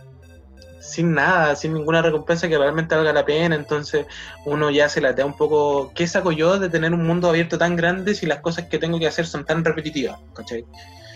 sin 0.90 1.14
nada, 1.14 1.56
sin 1.56 1.74
ninguna 1.74 2.02
recompensa 2.02 2.48
que 2.48 2.58
realmente 2.58 2.96
valga 2.96 3.14
la 3.14 3.26
pena, 3.26 3.56
entonces 3.56 4.06
uno 4.46 4.70
ya 4.70 4.90
se 4.90 5.02
latea 5.02 5.26
un 5.26 5.36
poco, 5.36 5.92
¿qué 5.94 6.08
saco 6.08 6.32
yo 6.32 6.60
de 6.60 6.70
tener 6.70 6.94
un 6.94 7.06
mundo 7.06 7.30
abierto 7.30 7.58
tan 7.58 7.76
grande 7.76 8.16
si 8.16 8.26
las 8.26 8.40
cosas 8.42 8.66
que 8.68 8.80
tengo 8.80 9.00
que 9.00 9.08
hacer 9.08 9.26
son 9.26 9.46
tan 9.46 9.64
repetitivas? 9.64 10.20
¿cachai? 10.34 10.66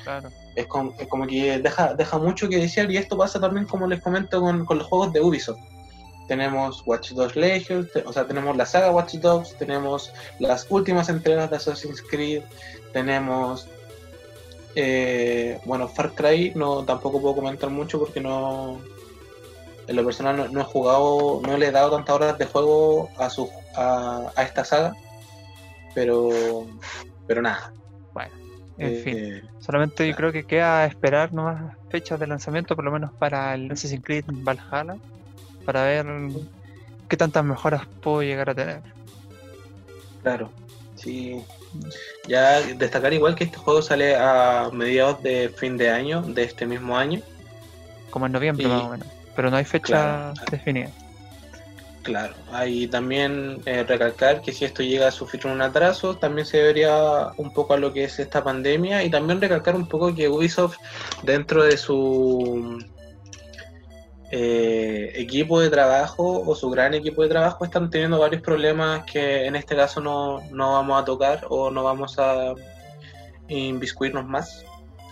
Claro. 0.04 0.30
Es, 0.56 0.68
como, 0.68 1.28
que 1.28 1.60
deja, 1.60 1.94
deja 1.96 2.18
mucho 2.18 2.48
que 2.48 2.58
desear 2.58 2.92
y 2.92 2.98
esto 2.98 3.18
pasa 3.18 3.40
también, 3.40 3.66
como 3.66 3.88
les 3.88 4.02
comento, 4.02 4.42
con, 4.42 4.78
los 4.78 4.88
juegos 4.88 5.14
de 5.14 5.22
Ubisoft. 5.22 5.60
Tenemos 6.28 6.84
Watch 6.86 7.12
Dogs 7.12 7.36
Legion, 7.36 7.90
o 8.06 8.14
sea, 8.14 8.26
tenemos 8.26 8.56
la 8.56 8.66
saga 8.66 8.92
Watch 8.92 9.16
Dogs, 9.16 9.58
tenemos 9.58 10.14
las 10.40 10.66
últimas 10.70 11.10
entregas 11.10 11.50
de 11.50 11.58
Assassin's 11.58 12.02
Creed, 12.02 12.44
tenemos 12.94 13.68
eh, 14.76 15.60
bueno, 15.66 15.88
Far 15.88 16.14
Cry 16.14 16.54
no 16.56 16.84
tampoco 16.84 17.22
puedo 17.22 17.36
comentar 17.36 17.70
mucho 17.70 18.00
porque 18.00 18.20
no, 18.20 18.80
en 19.88 19.96
lo 19.96 20.06
personal 20.06 20.52
no, 20.52 20.62
he 20.62 20.64
jugado, 20.64 21.42
no 21.46 21.58
le 21.58 21.68
he 21.68 21.72
dado 21.72 21.92
tantas 21.92 22.16
horas 22.16 22.38
de 22.38 22.46
juego 22.46 23.10
a 23.18 23.30
su 23.30 23.50
a, 23.76 24.32
esta 24.38 24.64
saga, 24.64 24.94
pero 25.94 26.30
pero 27.28 27.42
nada. 27.42 27.74
Bueno, 28.14 28.32
en 28.78 28.94
eh, 28.94 29.02
fin, 29.04 29.50
solamente 29.60 30.08
yo 30.08 30.16
creo 30.16 30.32
que 30.32 30.44
queda 30.44 30.86
esperar 30.86 31.34
nuevas 31.34 31.76
fechas 31.90 32.20
de 32.20 32.28
lanzamiento, 32.28 32.76
por 32.76 32.86
lo 32.86 32.92
menos 32.92 33.12
para 33.14 33.56
el 33.56 33.72
Assassin's 33.72 34.04
Creed 34.04 34.26
Valhalla, 34.28 34.98
para 35.66 35.84
ver 35.84 36.06
qué 37.08 37.18
tantas 37.18 37.44
mejoras 37.44 37.86
puedo 38.02 38.22
llegar 38.22 38.50
a 38.50 38.56
tener. 38.56 38.82
Claro, 40.22 40.50
sí. 40.96 41.44
Ya 42.28 42.62
destacar 42.62 43.14
igual 43.14 43.36
que 43.36 43.46
este 43.46 43.58
juego 43.58 43.82
sale 43.82 44.16
a 44.16 44.70
mediados 44.72 45.22
de 45.24 45.50
fin 45.50 45.76
de 45.76 45.90
año, 45.90 46.22
de 46.22 46.44
este 46.44 46.68
mismo 46.68 46.96
año. 46.96 47.22
Como 48.12 48.28
en 48.28 48.32
noviembre 48.32 48.68
más 48.68 48.84
o 48.84 48.90
menos 48.90 49.23
pero 49.36 49.50
no 49.50 49.58
hay 49.58 49.66
fecha 49.66 50.34
definida. 50.50 50.90
Claro, 52.04 52.34
ahí 52.52 52.88
también 52.88 53.62
eh, 53.66 53.84
recalcar 53.84 54.42
que 54.42 54.52
si 54.52 54.66
esto 54.66 54.84
llega 54.84 55.08
a 55.08 55.12
sufrir 55.12 55.48
un 55.48 55.62
atraso, 55.62 56.18
también 56.18 56.46
se 56.46 56.58
debería 56.58 57.32
un 57.38 57.54
poco 57.54 57.74
a 57.74 57.78
lo 57.78 57.94
que 57.94 58.04
es 58.04 58.20
esta 58.20 58.44
pandemia 58.44 59.04
y 59.04 59.10
también 59.10 59.40
recalcar 59.40 59.74
un 59.76 59.88
poco 59.88 60.14
que 60.14 60.28
Ubisoft 60.28 60.78
dentro 61.24 61.64
de 61.64 61.78
su 61.78 62.78
eh, 64.32 65.14
equipo 65.16 65.62
de 65.62 65.70
trabajo 65.70 66.44
o 66.46 66.56
su 66.56 66.70
gran 66.70 66.94
equipo 66.94 67.24
de 67.24 67.30
trabajo 67.30 67.64
están 67.64 67.90
teniendo 67.90 68.20
varios 68.20 68.42
problemas 68.42 69.06
que 69.06 69.46
en 69.46 69.56
este 69.56 69.74
caso 69.74 70.02
no, 70.02 70.42
no 70.52 70.74
vamos 70.74 71.02
a 71.02 71.06
tocar 71.06 71.46
o 71.50 71.72
no 71.72 71.84
vamos 71.84 72.20
a 72.20 72.54
inviscuirnos 73.48 74.26
más, 74.26 74.66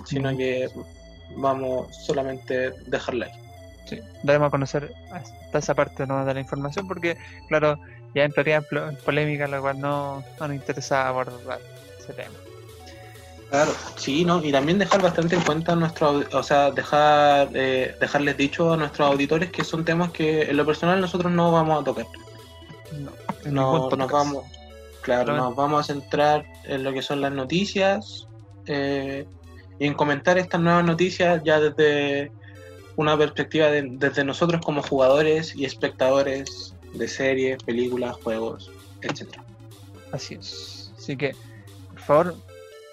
sino 0.04 0.34
mm. 0.34 0.38
que 0.38 0.70
vamos 1.38 1.96
solamente 2.06 2.72
dejarla 2.88 3.28
ahí. 3.28 3.41
Sí, 3.92 4.00
daremos 4.24 4.48
a 4.48 4.52
conocer 4.52 4.94
hasta 5.12 5.58
esa 5.58 5.76
parte 5.76 6.08
¿no? 6.08 6.24
de 6.24 6.34
la 6.34 6.40
información 6.40 6.88
porque, 6.88 7.18
claro, 7.50 7.78
ya 8.16 8.24
entraría 8.24 8.64
en, 8.72 8.96
polémica, 9.04 9.50
la 9.50 9.60
cual 9.60 9.82
no, 9.82 10.24
no 10.40 10.48
nos 10.48 10.56
interesa 10.56 11.10
abordar 11.10 11.60
ese 12.00 12.14
tema. 12.14 12.32
Claro, 13.50 13.74
sí, 13.98 14.24
¿no? 14.24 14.42
Y 14.42 14.54
también 14.54 14.80
dejar 14.80 15.02
bastante 15.02 15.36
en 15.36 15.42
cuenta 15.42 15.76
nuestro, 15.76 16.24
o 16.32 16.42
sea, 16.42 16.72
dejar, 16.72 17.50
eh, 17.54 17.94
dejarles 18.00 18.38
dicho 18.38 18.72
a 18.72 18.78
nuestros 18.78 19.10
auditores 19.10 19.52
que 19.52 19.66
son 19.66 19.84
temas 19.84 20.12
que 20.12 20.44
en 20.44 20.56
lo 20.56 20.66
personal 20.66 21.02
nosotros 21.02 21.30
no 21.34 21.52
vamos 21.52 21.82
a 21.82 21.84
tocar. 21.84 22.06
No, 22.98 23.12
No, 23.52 23.90
nos 23.90 24.10
vamos, 24.10 24.46
claro, 25.02 25.34
Pero- 25.34 25.38
nos 25.38 25.54
vamos 25.54 25.82
a 25.82 25.94
centrar 25.94 26.46
en 26.64 26.86
lo 26.86 26.94
que 26.94 27.02
son 27.02 27.20
las 27.20 27.34
noticias 27.34 28.26
eh, 28.68 29.26
y 29.80 29.86
en 29.86 29.96
comentar 29.96 30.38
estas 30.38 30.62
nuevas 30.62 30.86
noticias 30.86 31.42
ya 31.44 31.60
desde 31.60 32.32
una 32.96 33.18
perspectiva 33.18 33.68
de- 33.68 33.88
desde 33.92 34.24
nosotros 34.24 34.62
como 34.64 34.82
jugadores 34.84 35.56
y 35.56 35.66
espectadores 35.66 36.74
de 36.94 37.08
series, 37.08 37.62
películas, 37.64 38.16
juegos, 38.24 38.72
etcétera. 39.02 39.44
Así 40.12 40.36
es. 40.36 40.92
Así 40.98 41.16
que, 41.16 41.36
por 41.90 42.00
favor, 42.00 42.36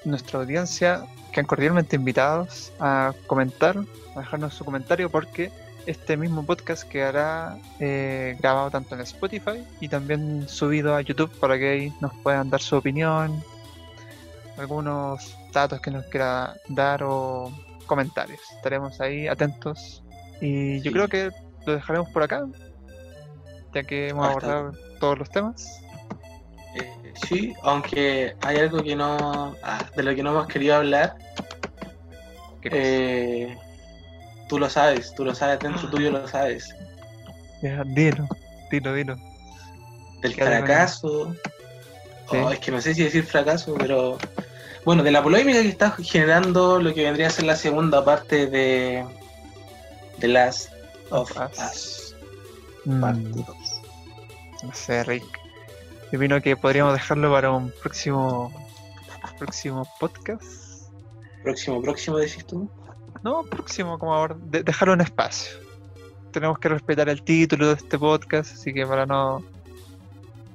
nuestra 0.05 0.41
audiencia, 0.41 1.05
quedan 1.33 1.47
cordialmente 1.47 1.97
invitados 1.97 2.73
a 2.79 3.13
comentar, 3.27 3.77
a 4.15 4.21
dejarnos 4.21 4.55
su 4.55 4.65
comentario, 4.65 5.11
porque 5.11 5.51
este 5.87 6.17
mismo 6.17 6.45
podcast 6.45 6.85
quedará 6.85 7.59
eh, 7.81 8.37
grabado 8.39 8.71
tanto 8.71 8.95
en 8.95 9.01
Spotify 9.01 9.65
y 9.81 9.89
también 9.89 10.49
subido 10.49 10.95
a 10.95 11.01
YouTube 11.01 11.31
para 11.41 11.59
que 11.59 11.69
ahí 11.69 11.93
nos 12.01 12.13
puedan 12.23 12.51
dar 12.51 12.61
su 12.61 12.77
opinión, 12.77 13.43
algunos 14.57 15.35
datos 15.53 15.81
que 15.81 15.91
nos 15.91 16.05
quiera 16.07 16.55
dar 16.69 17.03
o 17.03 17.53
comentarios. 17.89 18.41
Estaremos 18.55 19.01
ahí 19.01 19.27
atentos 19.27 20.05
y 20.41 20.77
yo 20.79 20.85
Sí. 20.85 20.93
creo 20.93 21.09
que 21.09 21.31
lo 21.67 21.73
dejaremos 21.73 22.09
por 22.11 22.23
acá, 22.23 22.47
ya 23.75 23.83
que 23.83 24.09
hemos 24.11 24.27
abordado 24.29 24.73
todos 25.01 25.19
los 25.19 25.31
temas. 25.31 25.81
Eh, 26.77 27.13
sí, 27.27 27.53
aunque 27.63 28.37
hay 28.43 28.59
algo 28.59 28.81
que 28.83 28.95
no, 28.95 29.57
ah, 29.65 29.85
de 29.97 30.03
lo 30.05 30.15
que 30.15 30.23
no 30.23 30.31
hemos 30.31 30.47
querido 30.47 30.77
hablar, 30.77 31.17
eh, 32.65 33.57
tú 34.49 34.59
lo 34.59 34.69
sabes, 34.71 35.15
tú 35.15 35.25
lo 35.25 35.35
sabes, 35.35 35.59
dentro 35.61 35.89
tuyo 35.91 36.11
lo 36.11 36.27
sabes, 36.29 36.75
Ya, 37.63 37.83
dilo, 37.85 38.27
dilo, 38.71 38.93
dilo. 38.95 39.17
del 40.23 40.35
fracaso, 40.35 41.35
oh, 42.29 42.51
es 42.51 42.59
que 42.61 42.71
no 42.71 42.81
sé 42.81 42.95
si 42.95 43.05
decir 43.05 43.25
fracaso, 43.25 43.75
pero 43.79 44.19
bueno, 44.89 45.03
de 45.03 45.11
la 45.11 45.23
polémica 45.23 45.61
que 45.61 45.69
está 45.69 45.91
generando 45.91 46.81
lo 46.81 46.95
que 46.95 47.03
vendría 47.03 47.27
a 47.27 47.31
ser 47.31 47.45
la 47.45 47.57
segunda 47.57 48.03
parte 48.03 48.47
de 48.47 49.05
The 50.19 50.29
Last 50.29 50.73
of 51.11 51.31
Us. 51.37 52.17
Mm, 52.87 52.99
parte 53.03 53.21
2. 53.21 53.47
no 54.63 54.73
sé, 54.73 55.05
Rick. 55.05 55.27
Yo 56.11 56.19
opino 56.19 56.41
que 56.41 56.57
podríamos 56.57 56.95
dejarlo 56.95 57.31
para 57.31 57.51
un 57.51 57.71
próximo 57.83 58.51
próximo 59.39 59.87
podcast. 60.01 60.89
Próximo, 61.43 61.83
próximo, 61.83 62.17
decís 62.17 62.47
tú. 62.47 62.67
No, 63.23 63.43
próximo, 63.43 63.99
como 63.99 64.15
ahora, 64.15 64.39
de- 64.41 64.63
dejar 64.63 64.89
un 64.89 65.03
espacio. 65.03 65.53
Tenemos 66.33 66.59
que 66.59 66.71
respetar 66.71 67.11
el 67.11 67.23
título 67.23 67.67
de 67.67 67.75
este 67.75 67.99
podcast, 67.99 68.55
así 68.55 68.73
que 68.73 68.87
para 68.87 69.05
no 69.05 69.45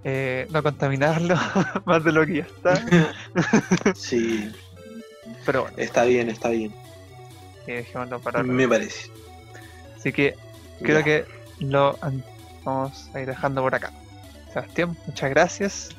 eh, 0.04 0.48
no 0.52 0.62
contaminarlo 0.64 1.36
más 1.86 2.04
de 2.04 2.12
lo 2.12 2.26
que 2.26 2.34
ya 2.38 2.44
está. 2.44 2.84
sí, 3.96 4.52
Pero 5.46 5.64
bueno, 5.64 5.78
está 5.78 6.04
bien, 6.06 6.30
está 6.30 6.50
bien, 6.50 6.74
eh, 7.68 7.76
dejémoslo 7.78 8.20
para 8.20 8.44
me 8.44 8.68
parece. 8.68 9.10
Así 9.98 10.12
que 10.12 10.36
creo 10.82 11.00
Ya. 11.00 11.04
que 11.06 11.26
lo 11.60 11.98
vamos 12.64 13.10
a 13.14 13.20
ir 13.22 13.28
dejando 13.28 13.62
por 13.62 13.74
acá. 13.76 13.92
Sebastián, 14.52 14.98
muchas 15.08 15.30
gracias. 15.30 15.90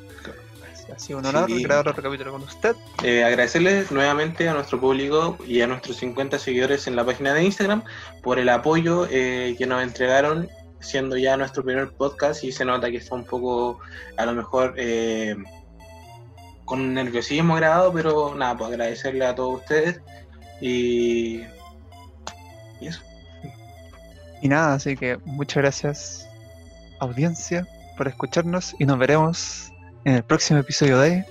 Ha 0.95 0.99
sido 0.99 1.19
un 1.19 1.27
honor 1.27 1.49
Sí. 1.49 1.63
grabar 1.63 1.89
otro 1.89 2.03
capítulo 2.03 2.31
con 2.33 2.43
usted. 2.43 2.77
Eh, 3.03 3.25
agradecerles 3.25 3.91
nuevamente 3.91 4.49
a 4.49 4.53
nuestro 4.53 4.79
público 4.79 5.39
y 5.47 5.63
a 5.63 5.67
nuestros 5.67 5.97
50 5.97 6.39
seguidores 6.39 6.87
en 6.87 6.95
la 6.95 7.05
página 7.05 7.33
de 7.33 7.43
Instagram 7.43 7.83
por 8.23 8.39
el 8.39 8.49
apoyo 8.51 9.09
eh, 9.11 9.55
que 9.59 9.67
nos 9.67 9.83
entregaron 9.83 10.49
siendo 10.85 11.17
ya 11.17 11.37
nuestro 11.37 11.65
primer 11.65 11.91
podcast 11.93 12.45
y 12.45 12.53
se 12.53 12.65
nota 12.65 12.91
que 12.91 13.01
fue 13.01 13.19
un 13.19 13.25
poco 13.25 13.81
a 14.17 14.27
lo 14.27 14.33
mejor 14.35 14.75
eh, 14.77 15.35
con 16.65 16.95
nerviosismo 16.95 17.57
grabado, 17.57 17.93
pero 17.93 18.35
nada, 18.35 18.57
pues 18.57 18.71
agradecerle 18.71 19.27
a 19.27 19.35
todos 19.35 19.61
ustedes 19.61 20.01
y, 20.61 21.41
y 22.81 22.87
eso. 22.87 23.01
Y 24.43 24.49
nada, 24.49 24.75
así 24.75 24.97
que 24.97 25.19
muchas 25.25 25.63
gracias, 25.63 26.29
audiencia, 27.01 27.67
por 27.97 28.09
escucharnos 28.09 28.75
y 28.79 28.85
nos 28.85 28.99
veremos 28.99 29.71
en 30.05 30.15
el 30.17 30.23
próximo 30.25 30.59
episodio 30.61 30.99
de 31.01 31.25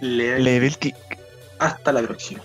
Le- 0.00 0.38
Level 0.40 0.76
Kick. 0.76 0.96
hasta 1.58 1.92
la 1.92 2.02
próxima. 2.02 2.42